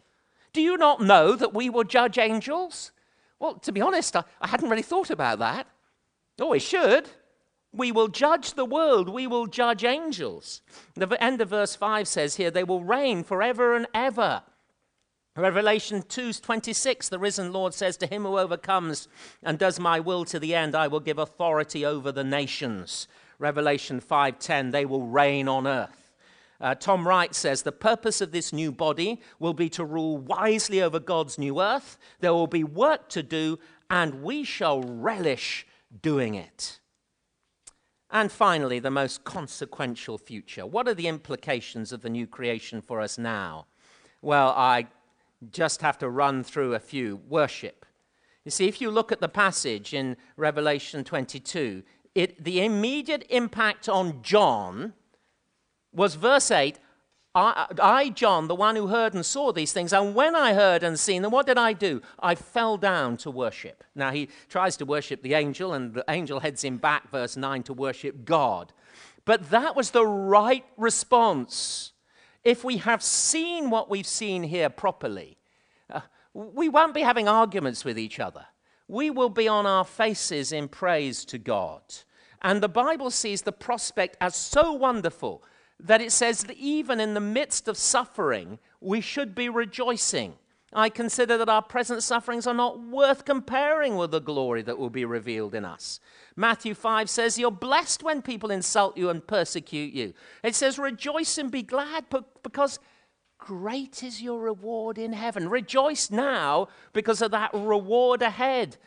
[0.51, 2.91] Do you not know that we will judge angels?
[3.39, 5.65] Well, to be honest, I, I hadn't really thought about that.
[6.37, 7.09] Oh, we should.
[7.71, 9.07] We will judge the world.
[9.07, 10.61] We will judge angels.
[10.95, 14.43] The end of verse 5 says here, they will reign forever and ever.
[15.37, 19.07] Revelation 2:26 the risen Lord says to him who overcomes
[19.41, 23.07] and does my will to the end I will give authority over the nations.
[23.37, 26.08] Revelation 5:10 they will reign on earth.
[26.61, 30.81] Uh, Tom Wright says the purpose of this new body will be to rule wisely
[30.81, 31.97] over God's new earth.
[32.19, 35.65] There will be work to do, and we shall relish
[36.01, 36.79] doing it.
[38.11, 40.65] And finally, the most consequential future.
[40.65, 43.67] What are the implications of the new creation for us now?
[44.21, 44.87] Well, I
[45.51, 47.21] just have to run through a few.
[47.29, 47.85] Worship.
[48.43, 51.83] You see, if you look at the passage in Revelation 22,
[52.15, 54.93] it, the immediate impact on John
[55.93, 56.79] was verse 8
[57.35, 60.99] I, John, the one who heard and saw these things, and when I heard and
[60.99, 62.01] seen them, what did I do?
[62.19, 63.83] I fell down to worship.
[63.93, 67.63] Now, he tries to worship the angel, and the angel heads him back, verse 9,
[67.63, 68.73] to worship God.
[69.25, 71.91] But that was the right response.
[72.43, 75.37] If we have seen what we've seen here properly,
[75.89, 76.01] uh,
[76.33, 78.45] we won't be having arguments with each other.
[78.87, 81.81] We will be on our faces in praise to God.
[82.41, 85.43] And the Bible sees the prospect as so wonderful
[85.79, 90.35] that it says that even in the midst of suffering, we should be rejoicing.
[90.71, 94.91] I consider that our present sufferings are not worth comparing with the glory that will
[94.91, 95.99] be revealed in us.
[96.35, 100.13] Matthew 5 says, You're blessed when people insult you and persecute you.
[100.43, 102.05] It says, Rejoice and be glad
[102.43, 102.79] because
[103.39, 105.49] great is your reward in heaven.
[105.49, 108.77] Rejoice now because of that reward ahead.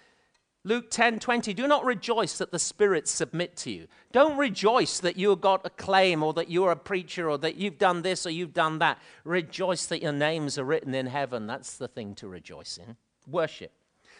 [0.64, 3.88] Luke 10 20, do not rejoice that the spirits submit to you.
[4.12, 7.56] Don't rejoice that you have got a claim or that you're a preacher or that
[7.56, 8.98] you've done this or you've done that.
[9.24, 11.48] Rejoice that your names are written in heaven.
[11.48, 12.96] That's the thing to rejoice in.
[13.26, 13.72] Worship.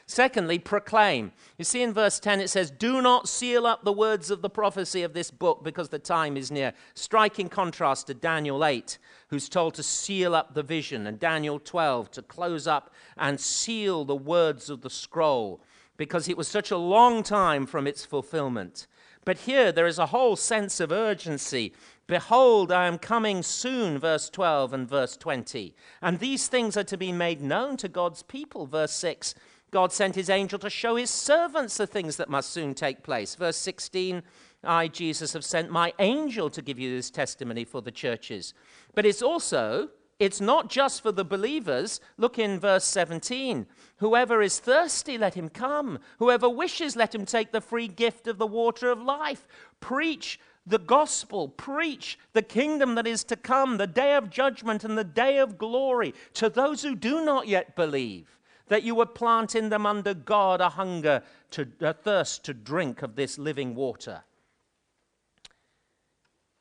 [0.07, 1.31] Secondly, proclaim.
[1.59, 4.51] You see in verse 10 it says, Do not seal up the words of the
[4.51, 6.73] prophecy of this book because the time is near.
[6.95, 12.11] Striking contrast to Daniel 8, who's told to seal up the vision, and Daniel 12
[12.11, 15.63] to close up and seal the words of the scroll
[16.03, 18.89] because it was such a long time from its fulfillment.
[19.25, 21.73] But here there is a whole sense of urgency.
[22.09, 25.77] Behold, I am coming soon, verse 12 and verse 20.
[26.01, 29.37] And these things are to be made known to God's people, verse 6.
[29.71, 33.37] God sent his angel to show his servants the things that must soon take place.
[33.37, 34.25] Verse 16,
[34.65, 38.55] I, Jesus, have sent my angel to give you this testimony for the churches.
[38.97, 42.01] But it's also it's not just for the believers.
[42.17, 43.67] Look in verse 17.
[43.97, 45.99] Whoever is thirsty, let him come.
[46.19, 49.47] Whoever wishes, let him take the free gift of the water of life.
[49.81, 54.97] Preach the gospel, preach the kingdom that is to come, the day of judgment and
[54.97, 58.39] the day of glory to those who do not yet believe,
[58.69, 63.03] that you would plant in them under God a hunger, to, a thirst to drink
[63.03, 64.23] of this living water.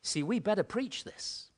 [0.02, 1.51] See, we better preach this.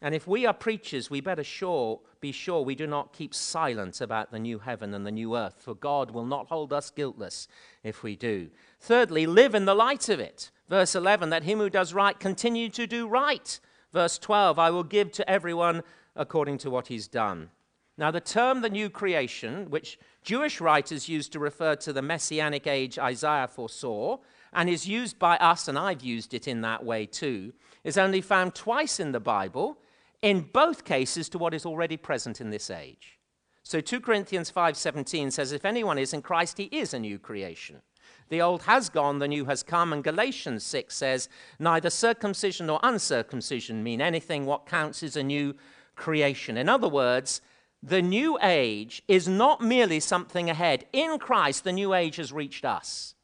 [0.00, 4.00] And if we are preachers, we better sure, be sure we do not keep silent
[4.00, 7.48] about the new heaven and the new earth, for God will not hold us guiltless
[7.82, 8.50] if we do.
[8.78, 10.52] Thirdly, live in the light of it.
[10.68, 13.58] Verse 11, that him who does right continue to do right.
[13.92, 15.82] Verse 12, I will give to everyone
[16.14, 17.50] according to what he's done.
[17.96, 22.68] Now, the term the new creation, which Jewish writers used to refer to the messianic
[22.68, 24.18] age Isaiah foresaw,
[24.52, 28.20] and is used by us, and I've used it in that way too, is only
[28.20, 29.78] found twice in the Bible
[30.22, 33.18] in both cases to what is already present in this age.
[33.62, 37.82] So 2 Corinthians 5:17 says if anyone is in Christ he is a new creation.
[38.30, 42.80] The old has gone, the new has come, and Galatians 6 says neither circumcision nor
[42.82, 45.54] uncircumcision mean anything what counts is a new
[45.96, 46.56] creation.
[46.56, 47.40] In other words,
[47.82, 50.86] the new age is not merely something ahead.
[50.92, 53.14] In Christ, the new age has reached us.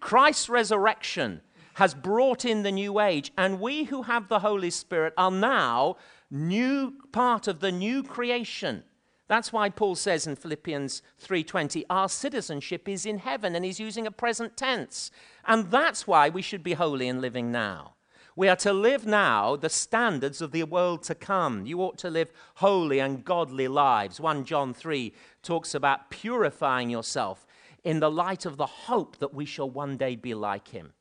[0.00, 1.42] Christ's resurrection
[1.74, 5.96] has brought in the new age, and we who have the Holy Spirit are now
[6.30, 8.84] new part of the new creation.
[9.26, 14.06] That's why Paul says in Philippians 3:20, our citizenship is in heaven and he's using
[14.06, 15.10] a present tense.
[15.44, 17.94] And that's why we should be holy and living now.
[18.36, 21.66] We are to live now the standards of the world to come.
[21.66, 24.18] You ought to live holy and godly lives.
[24.20, 27.46] 1 John 3 talks about purifying yourself
[27.84, 30.92] in the light of the hope that we shall one day be like him.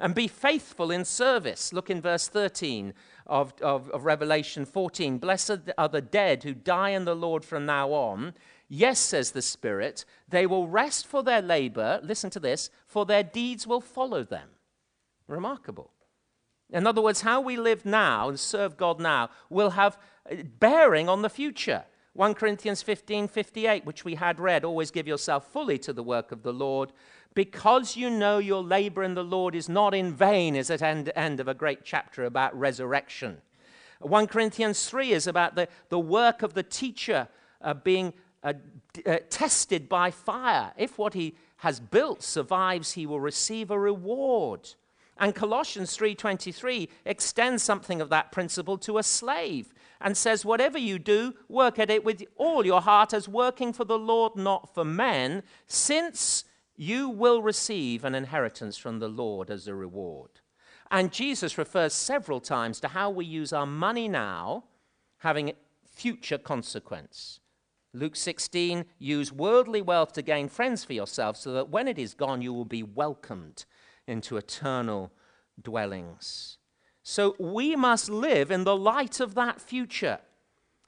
[0.00, 1.72] And be faithful in service.
[1.72, 2.94] Look in verse 13
[3.26, 5.18] of, of, of, Revelation 14.
[5.18, 8.34] Blessed are the dead who die in the Lord from now on.
[8.68, 12.00] Yes, says the Spirit, they will rest for their labor.
[12.02, 14.48] Listen to this, for their deeds will follow them.
[15.28, 15.90] Remarkable.
[16.70, 19.98] In other words, how we live now and serve God now will have
[20.58, 21.84] bearing on the future.
[22.14, 26.30] 1 Corinthians 15 58, which we had read, always give yourself fully to the work
[26.30, 26.92] of the Lord,
[27.34, 31.12] because you know your labor in the Lord is not in vain, is at end,
[31.16, 33.42] end of a great chapter about resurrection.
[34.00, 37.28] 1 Corinthians 3 is about the, the work of the teacher
[37.60, 38.12] uh, being
[38.42, 38.52] uh,
[39.06, 40.72] uh, tested by fire.
[40.76, 44.74] If what he has built survives, he will receive a reward.
[45.16, 50.98] And Colossians 3:23 extends something of that principle to a slave and says whatever you
[50.98, 54.84] do work at it with all your heart as working for the Lord not for
[54.84, 56.44] men since
[56.76, 60.40] you will receive an inheritance from the Lord as a reward.
[60.90, 64.64] And Jesus refers several times to how we use our money now
[65.18, 65.52] having
[65.84, 67.40] future consequence.
[67.92, 72.12] Luke 16, use worldly wealth to gain friends for yourself so that when it is
[72.12, 73.64] gone, you will be welcomed
[74.06, 75.12] into eternal
[75.60, 76.58] dwellings.
[77.02, 80.18] So we must live in the light of that future.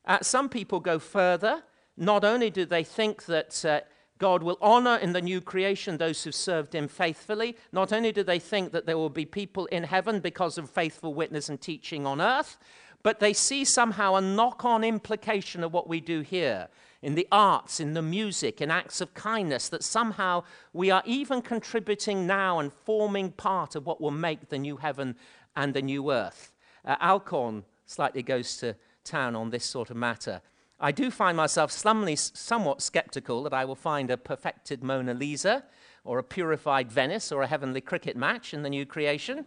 [0.04, 1.62] Uh, some people go further.
[1.96, 3.80] Not only do they think that uh,
[4.18, 8.22] God will honor in the new creation those who've served him faithfully, not only do
[8.22, 12.06] they think that there will be people in heaven because of faithful witness and teaching
[12.06, 12.56] on earth,
[13.02, 16.68] but they see somehow a knock on implication of what we do here
[17.02, 20.42] in the arts, in the music, in acts of kindness, that somehow
[20.72, 25.14] we are even contributing now and forming part of what will make the new heaven
[25.54, 26.52] and the new earth.
[26.84, 30.40] Uh, Alcorn slightly goes to town on this sort of matter.
[30.78, 35.64] I do find myself slumly, somewhat skeptical that I will find a perfected Mona Lisa
[36.04, 39.46] or a purified Venice or a heavenly cricket match in the new creation.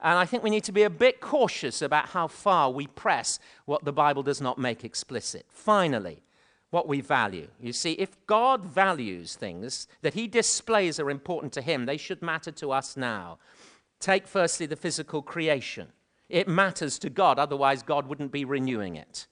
[0.00, 3.38] And I think we need to be a bit cautious about how far we press
[3.64, 5.46] what the Bible does not make explicit.
[5.48, 6.22] Finally,
[6.70, 7.48] what we value.
[7.58, 12.20] You see, if God values things that he displays are important to him, they should
[12.20, 13.38] matter to us now.
[13.98, 15.88] Take firstly the physical creation.
[16.28, 19.26] It matters to God, otherwise, God wouldn't be renewing it.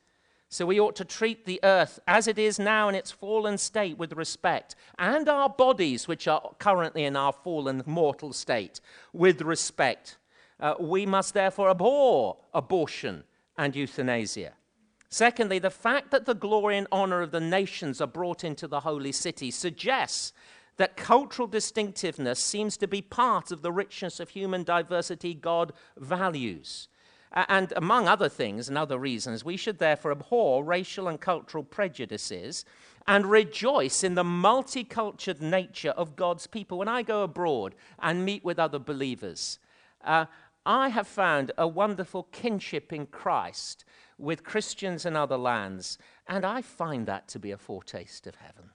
[0.55, 3.99] So we ought to treat the earth as it is now in its fallen state
[3.99, 8.81] with respect, and our bodies, which are currently in our fallen mortal state,
[9.13, 10.17] with respect.
[10.61, 13.25] Uh, we must therefore abhor abortion
[13.59, 14.53] and euthanasia.
[15.09, 18.79] Secondly, the fact that the glory and honor of the nations are brought into the
[18.79, 20.33] holy city suggests
[20.77, 26.87] that cultural distinctiveness seems to be part of the richness of human diversity God values.
[27.35, 32.65] And among other things and other reasons, we should therefore abhor racial and cultural prejudices
[33.09, 36.79] and rejoice in the multicultural nature of God's people.
[36.79, 39.59] When I go abroad and meet with other believers,
[40.05, 40.27] uh,
[40.65, 43.85] I have found a wonderful kinship in Christ
[44.17, 48.71] with Christians in other lands, and I find that to be a foretaste of heaven.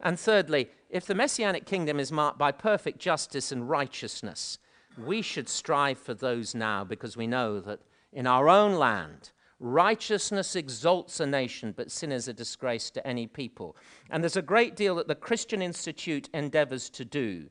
[0.00, 4.58] And thirdly, if the messianic kingdom is marked by perfect justice and righteousness,
[4.98, 7.80] we should strive for those now because we know that
[8.12, 13.26] in our own land, righteousness exalts a nation, but sin is a disgrace to any
[13.26, 13.76] people.
[14.10, 17.48] And there's a great deal that the Christian Institute endeavors to do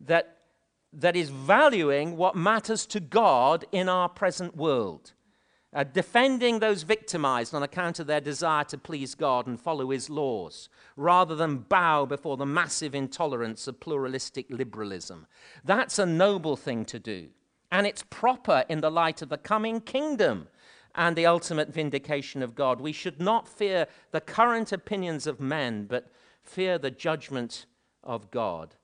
[0.00, 0.38] that,
[0.92, 5.13] that is valuing what matters to God in our present world
[5.74, 10.08] uh, defending those victimized on account of their desire to please God and follow His
[10.08, 15.26] laws, rather than bow before the massive intolerance of pluralistic liberalism.
[15.64, 17.28] That's a noble thing to do.
[17.72, 20.48] And it's proper in the light of the coming kingdom
[20.94, 22.80] and the ultimate vindication of God.
[22.80, 26.12] We should not fear the current opinions of men, but
[26.44, 27.66] fear the judgment
[28.04, 28.76] of God.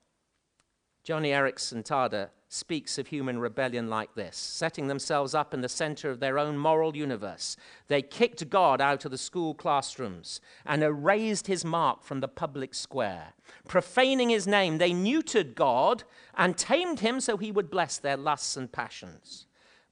[1.07, 6.11] Joni Eareckson Tada speaks of human rebellion like this setting themselves up in the center
[6.11, 7.57] of their own moral universe.
[7.87, 12.75] They kicked God out of the school classrooms and erased his mark from the public
[12.75, 13.35] square.
[13.69, 16.03] Profaning his name, they neutered God
[16.37, 19.47] and tamed him so he would bless their lusts and passions.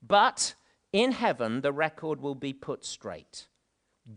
[0.05, 0.53] But
[0.91, 3.47] in heaven, the record will be put straight.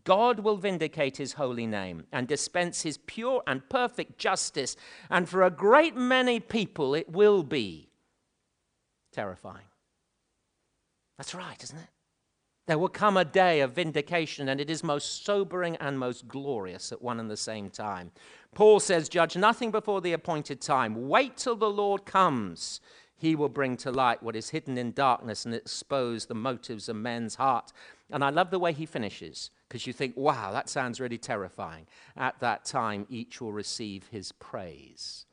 [0.02, 4.74] God will vindicate his holy name and dispense his pure and perfect justice.
[5.10, 7.91] And for a great many people, it will be
[9.12, 9.66] terrifying.
[11.18, 11.88] That's right, isn't it?
[12.66, 16.92] There will come a day of vindication, and it is most sobering and most glorious
[16.92, 18.12] at one and the same time.
[18.54, 21.08] Paul says, Judge nothing before the appointed time.
[21.08, 22.80] Wait till the Lord comes.
[23.16, 26.96] He will bring to light what is hidden in darkness and expose the motives of
[26.96, 27.72] men's heart.
[28.10, 31.86] And I love the way he finishes because you think, wow, that sounds really terrifying.
[32.16, 35.24] At that time, each will receive his praise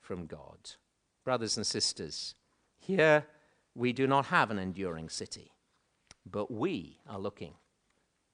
[0.00, 0.72] from God.
[1.24, 2.34] Brothers and sisters,
[2.88, 3.26] here
[3.74, 5.52] we do not have an enduring city,
[6.24, 7.52] but we are looking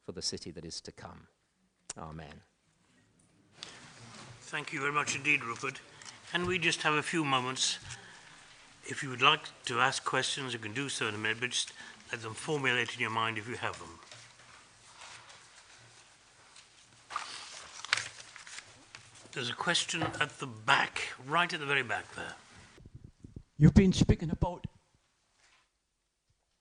[0.04, 1.26] for the city that is to come.
[1.98, 2.42] Amen.
[4.42, 5.80] Thank you very much indeed, Rupert.
[6.32, 7.78] And we just have a few moments.
[8.86, 11.50] If you would like to ask questions, you can do so in a minute, but
[11.50, 11.72] just
[12.12, 13.98] let them formulate in your mind if you have them.
[19.32, 22.34] There's a question at the back, right at the very back there.
[23.56, 24.66] You've been speaking about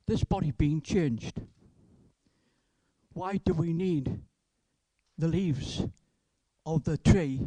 [0.05, 1.41] this body being changed.
[3.13, 4.19] Why do we need
[5.17, 5.83] the leaves
[6.65, 7.41] of the tree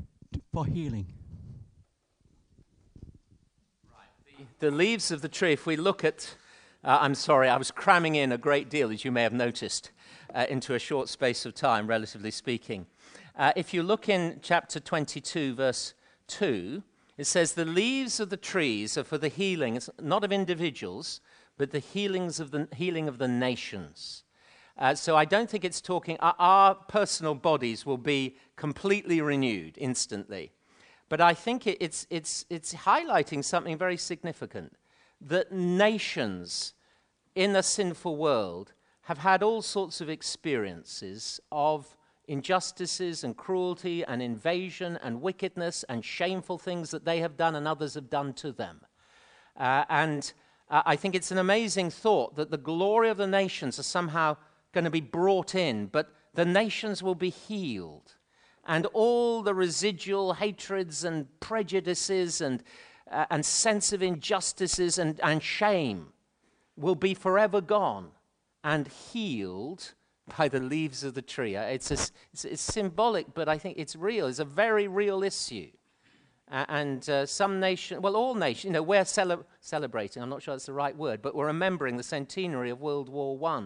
[0.52, 1.06] for healing?
[4.58, 6.34] The leaves of the tree, if we look at,
[6.82, 9.92] uh, I'm sorry, I was cramming in a great deal, as you may have noticed,
[10.34, 12.86] uh, into a short space of time, relatively speaking.
[13.36, 15.94] Uh, if you look in chapter 22, verse
[16.26, 16.82] 2,
[17.16, 21.20] it says, The leaves of the trees are for the healing, not of individuals,
[21.56, 24.24] but the healings of the healing of the nations.
[24.78, 29.76] Uh, so I don't think it's talking, our, our personal bodies will be completely renewed
[29.78, 30.52] instantly.
[31.08, 34.76] But I think it, it's, it's, it's highlighting something very significant
[35.20, 36.74] that nations
[37.34, 41.96] in a sinful world have had all sorts of experiences of
[42.28, 47.68] injustices and cruelty and invasion and wickedness and shameful things that they have done and
[47.68, 48.80] others have done to them.
[49.56, 50.32] Uh, and
[50.68, 54.36] uh, I think it's an amazing thought that the glory of the nations are somehow
[54.72, 58.14] going to be brought in, but the nations will be healed.
[58.66, 62.64] And all the residual hatreds and prejudices and,
[63.10, 66.08] uh, and sense of injustices and, and shame
[66.76, 68.10] will be forever gone
[68.64, 69.94] and healed
[70.36, 71.56] by the leaves of the tree.
[71.56, 71.98] Uh, it's, a,
[72.32, 74.26] it's, it's, symbolic, but I think it's real.
[74.26, 75.68] It's a very real issue.
[76.50, 80.42] Uh, and uh, some nation, well, all nations, you know, we're cele- celebrating, I'm not
[80.42, 83.64] sure that's the right word, but we're remembering the centenary of World War I.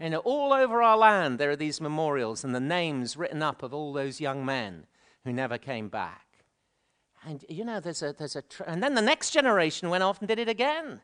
[0.00, 3.64] You know, all over our land, there are these memorials and the names written up
[3.64, 4.86] of all those young men
[5.24, 6.24] who never came back.
[7.26, 10.28] And, you know, there's a, there's a, and then the next generation went off and
[10.28, 11.00] did it again.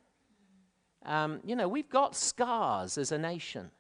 [1.05, 3.73] Um, you know, we've got scars as a nation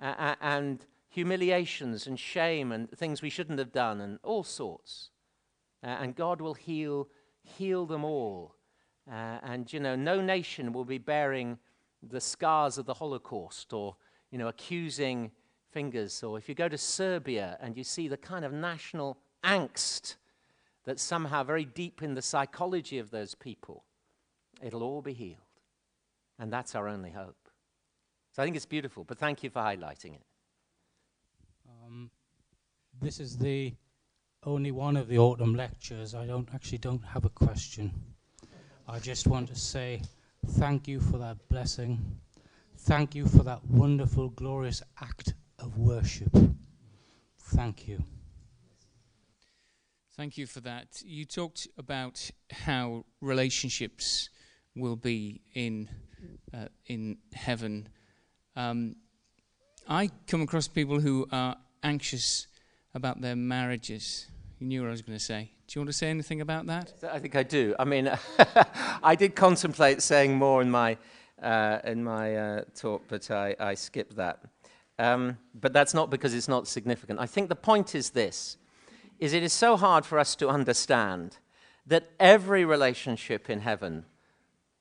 [0.00, 5.10] uh, and humiliations and shame and things we shouldn't have done and all sorts.
[5.82, 7.08] Uh, and God will heal,
[7.42, 8.54] heal them all.
[9.10, 11.58] Uh, and, you know, no nation will be bearing
[12.02, 13.96] the scars of the Holocaust or,
[14.30, 15.30] you know, accusing
[15.70, 16.22] fingers.
[16.22, 20.16] Or if you go to Serbia and you see the kind of national angst
[20.84, 23.84] that's somehow very deep in the psychology of those people,
[24.62, 25.38] it'll all be healed.
[26.38, 27.37] And that's our only hope.
[28.38, 30.22] So I think it's beautiful, but thank you for highlighting it.
[31.68, 32.08] Um,
[33.02, 33.74] this is the
[34.44, 36.14] only one of the autumn lectures.
[36.14, 37.90] I don't actually don't have a question.
[38.86, 40.02] I just want to say
[40.50, 41.98] thank you for that blessing.
[42.76, 46.30] Thank you for that wonderful, glorious act of worship.
[47.40, 48.04] Thank you.
[50.16, 51.02] Thank you for that.
[51.04, 54.30] You talked about how relationships
[54.76, 55.88] will be in
[56.54, 57.88] uh, in heaven
[58.58, 58.96] um,
[59.88, 62.48] I come across people who are anxious
[62.92, 64.26] about their marriages.
[64.58, 65.52] You knew what I was going to say.
[65.68, 66.92] Do you want to say anything about that?
[67.08, 67.76] I think I do.
[67.78, 68.10] I mean,
[69.02, 70.98] I did contemplate saying more in my,
[71.40, 74.40] uh, in my uh, talk, but I, I skipped that.
[74.98, 77.20] Um, but that's not because it's not significant.
[77.20, 78.56] I think the point is this,
[79.20, 81.38] is it is so hard for us to understand
[81.86, 84.04] that every relationship in heaven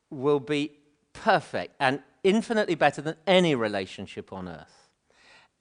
[0.10, 0.72] will be
[1.14, 4.90] perfect and infinitely better than any relationship on earth.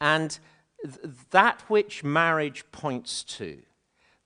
[0.01, 0.39] And
[0.83, 3.63] th- that which marriage points to,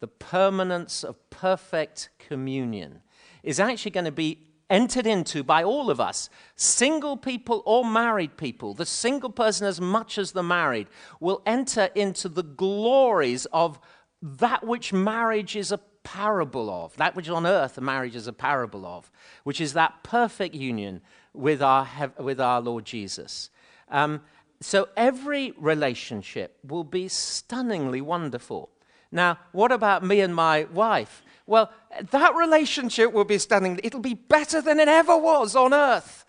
[0.00, 3.02] the permanence of perfect communion,
[3.42, 8.36] is actually going to be entered into by all of us, single people or married
[8.36, 8.72] people.
[8.72, 10.86] The single person, as much as the married,
[11.18, 13.78] will enter into the glories of
[14.22, 18.86] that which marriage is a parable of, that which on earth marriage is a parable
[18.86, 19.10] of,
[19.44, 21.02] which is that perfect union
[21.32, 21.88] with our,
[22.18, 23.50] with our Lord Jesus.
[23.88, 24.22] Um,
[24.60, 28.70] so every relationship will be stunningly wonderful.
[29.12, 31.22] Now, what about me and my wife?
[31.46, 31.72] Well,
[32.10, 33.80] that relationship will be stunning.
[33.82, 36.24] It'll be better than it ever was on earth.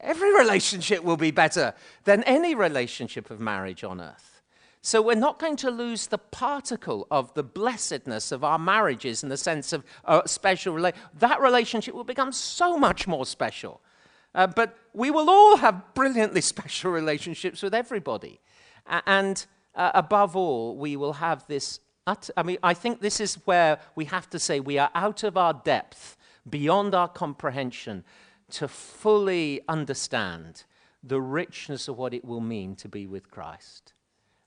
[0.00, 4.42] Every relationship will be better than any relationship of marriage on earth.
[4.80, 9.28] So we're not going to lose the particle of the blessedness of our marriages in
[9.28, 11.10] the sense of a special relationship.
[11.18, 13.80] That relationship will become so much more special.
[14.36, 18.38] Uh, but we will all have brilliantly special relationships with everybody.
[19.06, 21.80] and uh, above all, we will have this.
[22.06, 25.24] Ut- I mean, I think this is where we have to say we are out
[25.24, 26.16] of our depth,
[26.48, 28.04] beyond our comprehension,
[28.50, 30.64] to fully understand
[31.02, 33.94] the richness of what it will mean to be with Christ.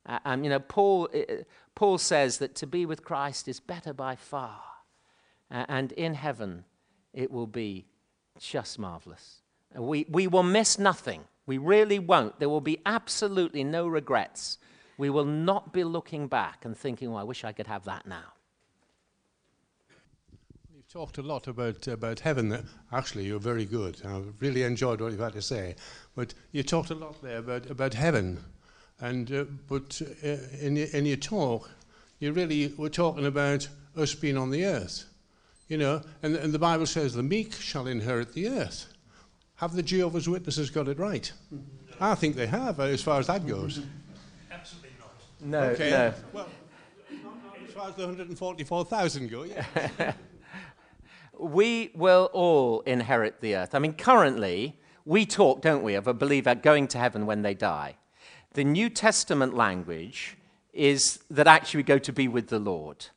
[0.06, 1.44] Uh, and, you know, Paul, uh,
[1.76, 4.62] Paul says that to be with Christ is better by far.
[5.52, 6.66] Uh, and in heaven,
[7.14, 7.86] it will be
[8.40, 9.42] just marvelous.
[9.76, 11.26] We, we will miss nothing.
[11.46, 12.40] We really won't.
[12.40, 14.58] There will be absolutely no regrets.
[14.98, 18.06] We will not be looking back and thinking, oh, I wish I could have that
[18.06, 18.34] now.
[20.76, 22.68] You've talked a lot about, about heaven.
[22.92, 24.02] Actually, you're very good.
[24.06, 25.76] I've really enjoyed what you've had to say.
[26.16, 28.44] But you talked a lot there about, about heaven.
[29.00, 30.28] And, uh, but uh,
[30.60, 31.70] in, in your talk,
[32.20, 35.06] you really were talking about us being on the earth.
[35.68, 38.94] You know, and, and the Bible says the meek shall inherit the earth.
[39.60, 41.32] Have the Jehovah's Witnesses got it right?
[41.54, 42.02] Mm-hmm.
[42.02, 43.82] I think they have, uh, as far as that goes.
[44.50, 45.12] Absolutely not.
[45.42, 45.90] No, okay.
[45.90, 46.14] no.
[46.32, 46.48] Well,
[47.68, 50.14] as far as the 144,000 go, yeah.
[51.40, 53.76] we will all inherit the earth.
[53.76, 57.54] I mean, currently, we talk, don't we, of a believer going to heaven when they
[57.54, 57.98] die.
[58.54, 60.38] The New Testament language
[60.72, 63.08] is that actually we go to be with the Lord.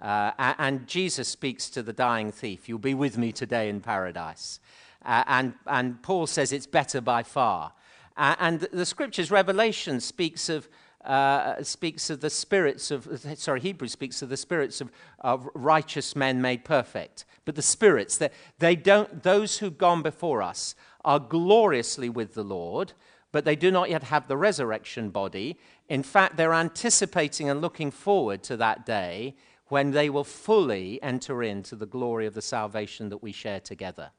[0.00, 4.58] Uh, and Jesus speaks to the dying thief, You'll be with me today in paradise.
[5.04, 7.72] Uh, and, and Paul says it's better by far.
[8.16, 10.68] Uh, and the scriptures, Revelation speaks of,
[11.04, 16.14] uh, speaks of the spirits of, sorry, Hebrew speaks of the spirits of, of righteous
[16.14, 17.24] men made perfect.
[17.44, 20.74] But the spirits, they, they don't, those who've gone before us
[21.04, 22.92] are gloriously with the Lord
[23.32, 25.58] but they do not yet have the resurrection body.
[25.88, 29.34] In fact, they're anticipating and looking forward to that day
[29.68, 34.10] when they will fully enter into the glory of the salvation that we share together.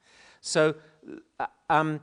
[0.45, 0.75] So
[1.39, 2.01] uh, um,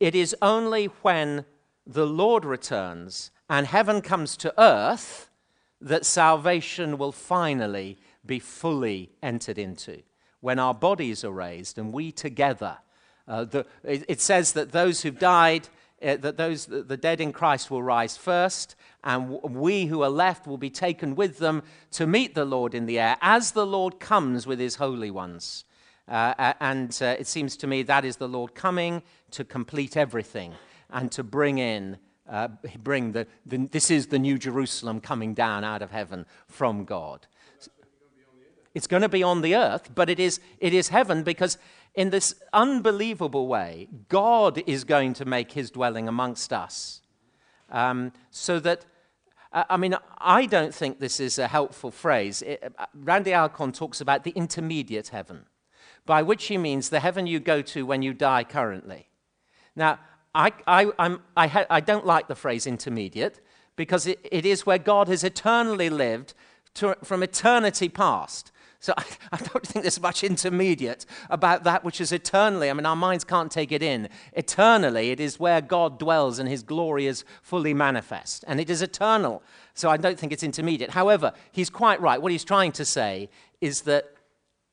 [0.00, 1.44] it is only when
[1.86, 5.30] the Lord returns and heaven comes to earth
[5.80, 10.02] that salvation will finally be fully entered into.
[10.40, 12.78] When our bodies are raised and we together,
[13.28, 15.68] uh, the, it, it says that those who've died
[16.02, 18.74] uh, that those the dead in Christ will rise first,
[19.04, 22.86] and we who are left will be taken with them to meet the Lord in
[22.86, 25.64] the air as the Lord comes with his holy ones.
[26.10, 30.52] Uh, and uh, it seems to me that is the Lord coming to complete everything
[30.90, 32.48] and to bring in, uh,
[32.82, 37.28] bring the, the, this is the new Jerusalem coming down out of heaven from God.
[38.74, 41.58] It's going to be on the earth, but it is, it is heaven because
[41.94, 47.02] in this unbelievable way, God is going to make his dwelling amongst us.
[47.70, 48.84] Um, so that,
[49.52, 52.42] uh, I mean, I don't think this is a helpful phrase.
[52.42, 55.46] It, uh, Randy Alcorn talks about the intermediate heaven,
[56.06, 59.08] by which he means the heaven you go to when you die currently.
[59.76, 59.98] Now,
[60.34, 63.40] I, I, I, ha- I don't like the phrase intermediate
[63.76, 66.34] because it, it is where God has eternally lived
[66.74, 68.52] to, from eternity past.
[68.78, 72.70] So I, I, don't think there's much intermediate about that which is eternally.
[72.70, 74.08] I mean, our minds can't take it in.
[74.32, 78.44] Eternally, it is where God dwells and his glory is fully manifest.
[78.46, 79.42] And it is eternal.
[79.74, 80.90] So I don't think it's intermediate.
[80.90, 82.20] However, he's quite right.
[82.20, 83.28] What he's trying to say
[83.60, 84.14] is that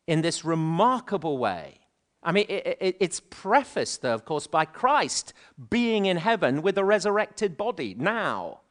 [0.08, 1.80] in this remarkable way,
[2.24, 5.34] I mean, it, it, it's prefaced, though, of course, by Christ
[5.70, 8.62] being in heaven with a resurrected body now.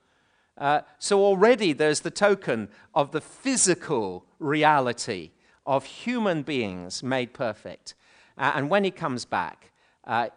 [0.59, 5.31] Uh, so already there's the token of the physical reality
[5.67, 7.95] of human beings made perfect.
[8.39, 9.71] Uh, and when he comes back,
[10.05, 10.29] uh,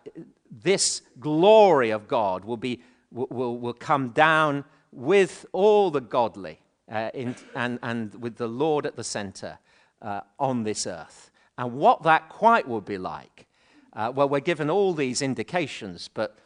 [0.51, 2.81] this glory of God will, be,
[3.11, 6.59] will, will come down with all the godly
[6.91, 9.59] uh, in, and, and with the Lord at the center
[10.01, 11.31] uh, on this earth.
[11.57, 13.47] And what that quite would be like,
[13.93, 16.37] uh, well, we're given all these indications, but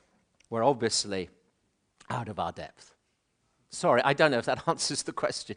[0.49, 1.29] we're obviously
[2.09, 2.93] out of our depth.
[3.69, 5.55] Sorry, I don't know if that answers the question.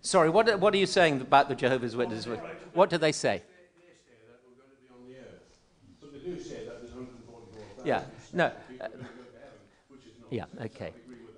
[0.00, 2.26] Sorry, what, what are you saying about the Jehovah's Witnesses?
[2.74, 3.42] What do they say?
[7.84, 8.02] Yeah,
[8.32, 8.46] no.
[8.80, 8.88] Uh,
[10.30, 10.92] yeah, okay.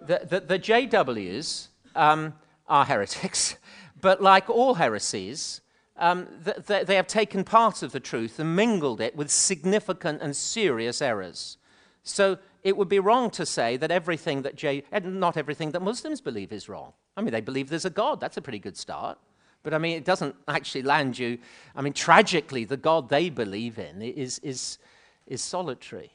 [0.06, 2.34] The, the, the JWs um,
[2.66, 3.56] are heretics,
[4.00, 5.60] but like all heresies,
[5.96, 10.34] um, th- they have taken part of the truth and mingled it with significant and
[10.34, 11.56] serious errors.
[12.02, 16.20] So it would be wrong to say that everything that J, not everything that Muslims
[16.20, 16.92] believe is wrong.
[17.16, 18.20] I mean, they believe there's a God.
[18.20, 19.18] That's a pretty good start.
[19.62, 21.38] But I mean, it doesn't actually land you.
[21.74, 24.78] I mean, tragically, the God they believe in is, is,
[25.26, 26.12] is solitary.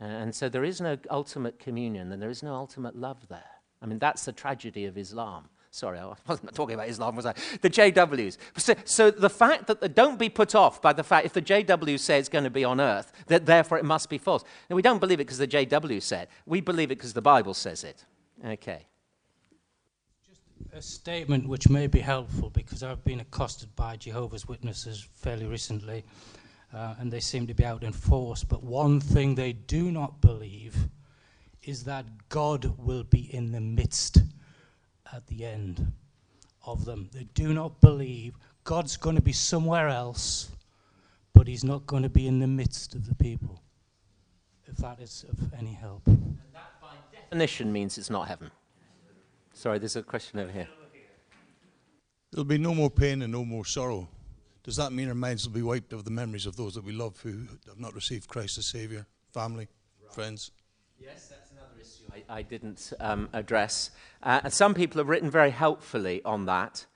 [0.00, 3.44] And so there is no ultimate communion and there is no ultimate love there.
[3.80, 5.48] I mean, that's the tragedy of Islam.
[5.76, 7.34] Sorry, I wasn't talking about Islam, was I?
[7.60, 8.38] The JWs.
[8.56, 11.42] So, so the fact that, the, don't be put off by the fact if the
[11.42, 14.42] JW say it's going to be on earth, that therefore it must be false.
[14.70, 16.28] Now, we don't believe it because the JW said.
[16.46, 18.06] We believe it because the Bible says it.
[18.42, 18.86] Okay.
[20.26, 20.40] Just
[20.72, 26.06] a statement which may be helpful because I've been accosted by Jehovah's Witnesses fairly recently,
[26.72, 28.44] uh, and they seem to be out in force.
[28.44, 30.88] But one thing they do not believe
[31.64, 34.22] is that God will be in the midst
[35.12, 35.92] at the end
[36.64, 37.08] of them.
[37.12, 38.34] They do not believe
[38.64, 40.50] God's going to be somewhere else,
[41.32, 43.62] but He's not going to be in the midst of the people.
[44.66, 46.02] If that is of any help.
[46.06, 48.50] And that by definition means it's not heaven.
[49.52, 50.68] Sorry, there's a question over here.
[52.32, 54.08] There'll be no more pain and no more sorrow.
[54.64, 56.92] Does that mean our minds will be wiped of the memories of those that we
[56.92, 59.68] love who have not received Christ as Saviour, family,
[60.02, 60.12] right.
[60.12, 60.50] friends?
[60.98, 61.45] Yes, that's another issue
[62.16, 63.90] I, I didn't um, address.
[64.22, 66.86] Uh, some people have written very helpfully on that.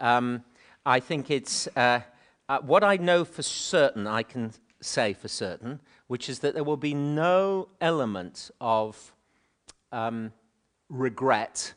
[0.00, 0.44] Um,
[0.84, 2.00] I think it's uh,
[2.48, 6.64] uh, what I know for certain, I can say for certain, which is that there
[6.64, 9.14] will be no element of
[9.92, 10.32] um,
[10.90, 11.72] regret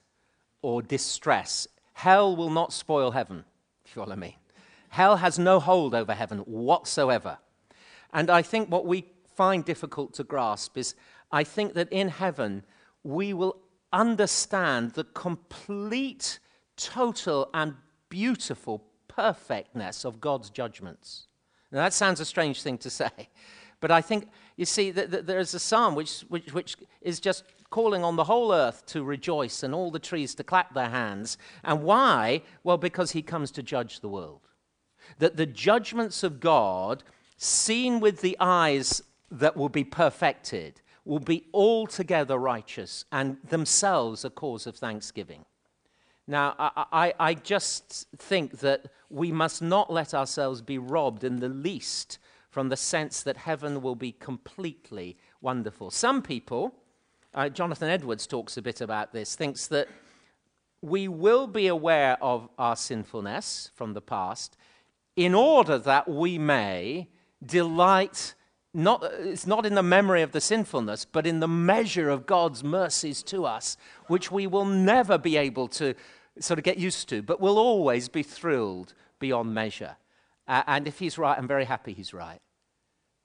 [0.62, 1.68] or distress.
[1.94, 3.46] Hell will not spoil heaven,
[3.86, 4.38] if you follow me.
[4.90, 7.38] Hell has no hold over heaven whatsoever.
[8.12, 9.06] And I think what we
[9.36, 10.96] find difficult to grasp is
[11.32, 12.64] I think that in heaven
[13.04, 13.58] we will
[13.92, 16.40] understand the complete,
[16.76, 17.76] total, and
[18.10, 21.28] beautiful perfectness of God's judgments.
[21.72, 23.10] Now, that sounds a strange thing to say,
[23.80, 27.44] but I think, you see, that, there is a psalm which, which, which is just
[27.70, 31.38] calling on the whole earth to rejoice and all the trees to clap their hands.
[31.64, 32.42] And why?
[32.64, 34.42] Well, because he comes to judge the world.
[35.20, 37.04] That the judgments of God,
[37.38, 39.02] seen with the eyes
[39.32, 45.46] that will be perfected, will be altogether righteous and themselves a cause of thanksgiving.
[46.28, 51.38] Now, I, I, I, just think that we must not let ourselves be robbed in
[51.38, 52.20] the least
[52.52, 55.90] from the sense that heaven will be completely wonderful.
[55.90, 56.76] Some people,
[57.34, 59.88] uh, Jonathan Edwards talks a bit about this, thinks that
[60.82, 64.56] we will be aware of our sinfulness from the past
[65.16, 67.10] in order that we may
[67.46, 68.36] delight
[68.74, 72.64] not, it's not in the memory of the sinfulness, but in the measure of God's
[72.64, 73.78] mercies to us,
[74.08, 75.96] which we will never be able to
[76.40, 79.98] sort of get used to, but will always be thrilled beyond measure.
[80.48, 82.40] Uh, and if he's right, I'm very happy he's right.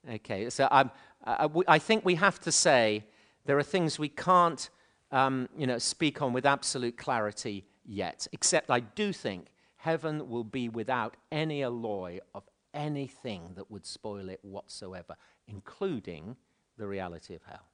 [0.09, 0.91] Okay, so I'm,
[1.25, 3.05] uh, I think we have to say
[3.45, 4.69] there are things we can't
[5.11, 9.47] um, you know, speak on with absolute clarity yet, except I do think
[9.77, 12.43] heaven will be without any alloy of
[12.73, 15.15] anything that would spoil it whatsoever
[15.47, 16.35] including
[16.77, 17.67] the reality of hell.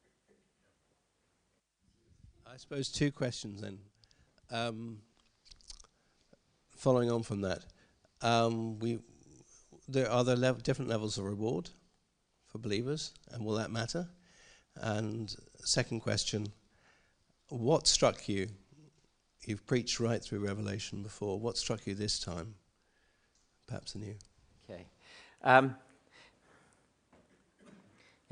[2.46, 3.80] I suppose two questions then.
[4.50, 5.00] Um,
[6.76, 7.64] following on from that,
[8.22, 9.00] um, we
[9.88, 11.70] there are there lev- different levels of reward
[12.48, 14.10] for believers, and will that matter?
[14.76, 15.34] And
[15.64, 16.48] second question,
[17.48, 18.48] what struck you?
[19.46, 21.40] You've preached right through Revelation before.
[21.40, 22.56] What struck you this time?
[23.68, 24.16] Perhaps anew.
[24.70, 24.86] Okay.
[25.44, 25.76] Um,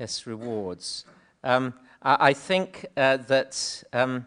[0.00, 1.04] Yes, rewards.
[1.44, 4.26] Um, I, I, think uh, that um,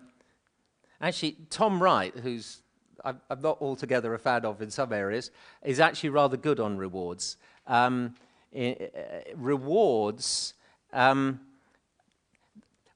[1.01, 2.61] actually Tom Wright, who's
[3.03, 5.31] I'm, not altogether a fan of in some areas,
[5.63, 7.37] is actually rather good on rewards.
[7.65, 8.13] Um,
[8.55, 8.73] uh,
[9.35, 10.53] rewards,
[10.93, 11.39] um,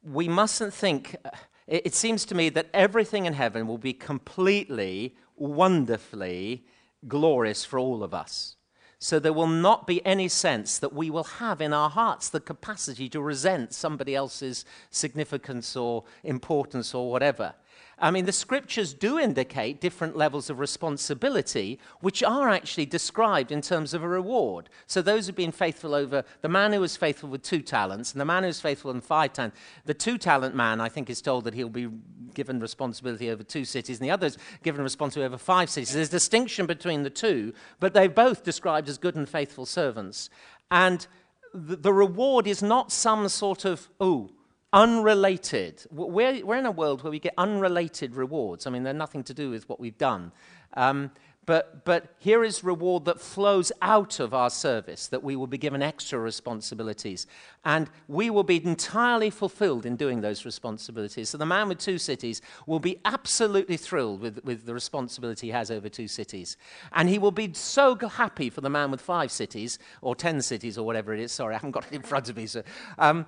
[0.03, 1.15] we mustn't think.
[1.25, 1.31] Uh,
[1.65, 6.63] it, it seems to me that everything in heaven will be completely, wonderfully
[7.07, 8.56] glorious for all of us.
[8.99, 12.39] So there will not be any sense that we will have in our hearts the
[12.39, 17.53] capacity to resent somebody else's significance or importance or whatever.
[17.99, 23.61] I mean, the scriptures do indicate different levels of responsibility, which are actually described in
[23.61, 24.69] terms of a reward.
[24.85, 28.21] So, those who've been faithful over the man who was faithful with two talents, and
[28.21, 29.57] the man who was faithful in five talents.
[29.85, 31.89] The two talent man, I think, is told that he'll be
[32.35, 35.93] given responsibility over two cities, and the other is given responsibility over five cities.
[35.93, 40.29] There's distinction between the two, but they're both described as good and faithful servants.
[40.69, 41.07] And
[41.51, 44.29] the, the reward is not some sort of, oh,
[44.77, 45.83] unrelated.
[45.89, 48.67] We're, we're in a world where we get unrelated rewards.
[48.67, 50.31] I mean, they're nothing to do with what we've done.
[50.75, 51.09] Um,
[51.47, 55.57] But, but here is reward that flows out of our service, that we will be
[55.57, 57.25] given extra responsibilities.
[57.63, 61.29] And we will be entirely fulfilled in doing those responsibilities.
[61.29, 65.53] So the man with two cities will be absolutely thrilled with, with the responsibility he
[65.53, 66.57] has over two cities.
[66.91, 70.77] And he will be so happy for the man with five cities, or ten cities,
[70.77, 71.31] or whatever it is.
[71.31, 72.47] Sorry, I haven't got it in front of me.
[72.47, 72.61] So,
[72.99, 73.25] um,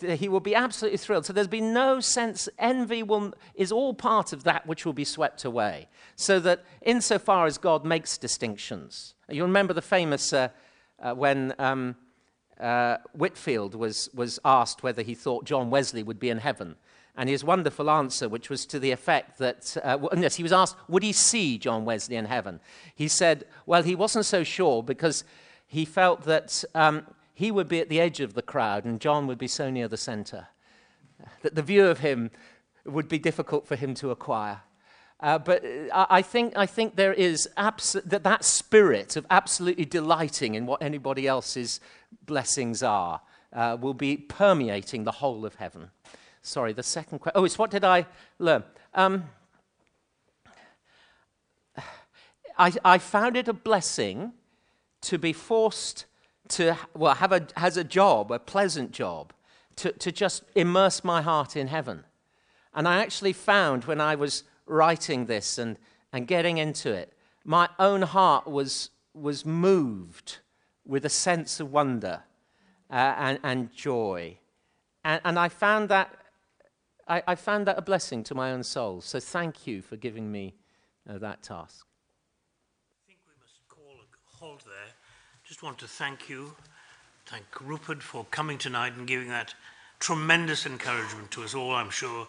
[0.00, 1.24] he will be absolutely thrilled.
[1.24, 5.04] So there's been no sense, envy will, is all part of that which will be
[5.04, 5.86] swept away.
[6.16, 9.12] So that in insofar as God makes distinctions.
[9.28, 10.48] You remember the famous uh,
[10.98, 11.94] uh, when um,
[12.58, 16.76] uh, Whitefield was, was asked whether he thought John Wesley would be in heaven.
[17.14, 20.76] And his wonderful answer, which was to the effect that, uh, yes, he was asked,
[20.88, 22.60] would he see John Wesley in heaven?
[22.94, 25.22] He said, well, he wasn't so sure because
[25.66, 29.26] he felt that um, he would be at the edge of the crowd and John
[29.26, 30.48] would be so near the center.
[31.42, 32.30] That the view of him
[32.86, 34.62] would be difficult for him to acquire.
[35.22, 39.84] Uh, but uh, I think, I think there is abso- that, that spirit of absolutely
[39.84, 41.78] delighting in what anybody else's
[42.26, 43.20] blessings are
[43.52, 45.90] uh, will be permeating the whole of heaven.
[46.42, 47.40] Sorry, the second question.
[47.40, 48.06] Oh, it's what did I
[48.40, 48.64] learn?
[48.94, 49.30] Um,
[52.58, 54.32] I, I found it a blessing
[55.02, 56.06] to be forced
[56.48, 59.32] to, well, have a, has a job, a pleasant job,
[59.76, 62.04] to, to just immerse my heart in heaven.
[62.74, 65.78] And I actually found when I was writing this and,
[66.12, 67.12] and getting into it,
[67.44, 70.38] my own heart was, was moved
[70.84, 72.22] with a sense of wonder
[72.90, 74.38] uh, and, and joy.
[75.04, 76.14] And, and I, found that,
[77.08, 79.00] I, I, found that a blessing to my own soul.
[79.00, 80.54] So thank you for giving me
[81.08, 81.86] uh, that task.
[82.92, 84.94] I think we must call a halt there.
[85.44, 86.54] Just want to thank you,
[87.26, 89.54] thank Rupert for coming tonight and giving that
[89.98, 92.28] tremendous encouragement to us all, I'm sure.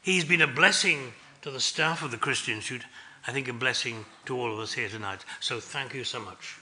[0.00, 1.12] He's been a blessing
[1.44, 2.86] to the staff of the Christian Institute,
[3.26, 5.26] I think a blessing to all of us here tonight.
[5.40, 6.56] So thank you so much.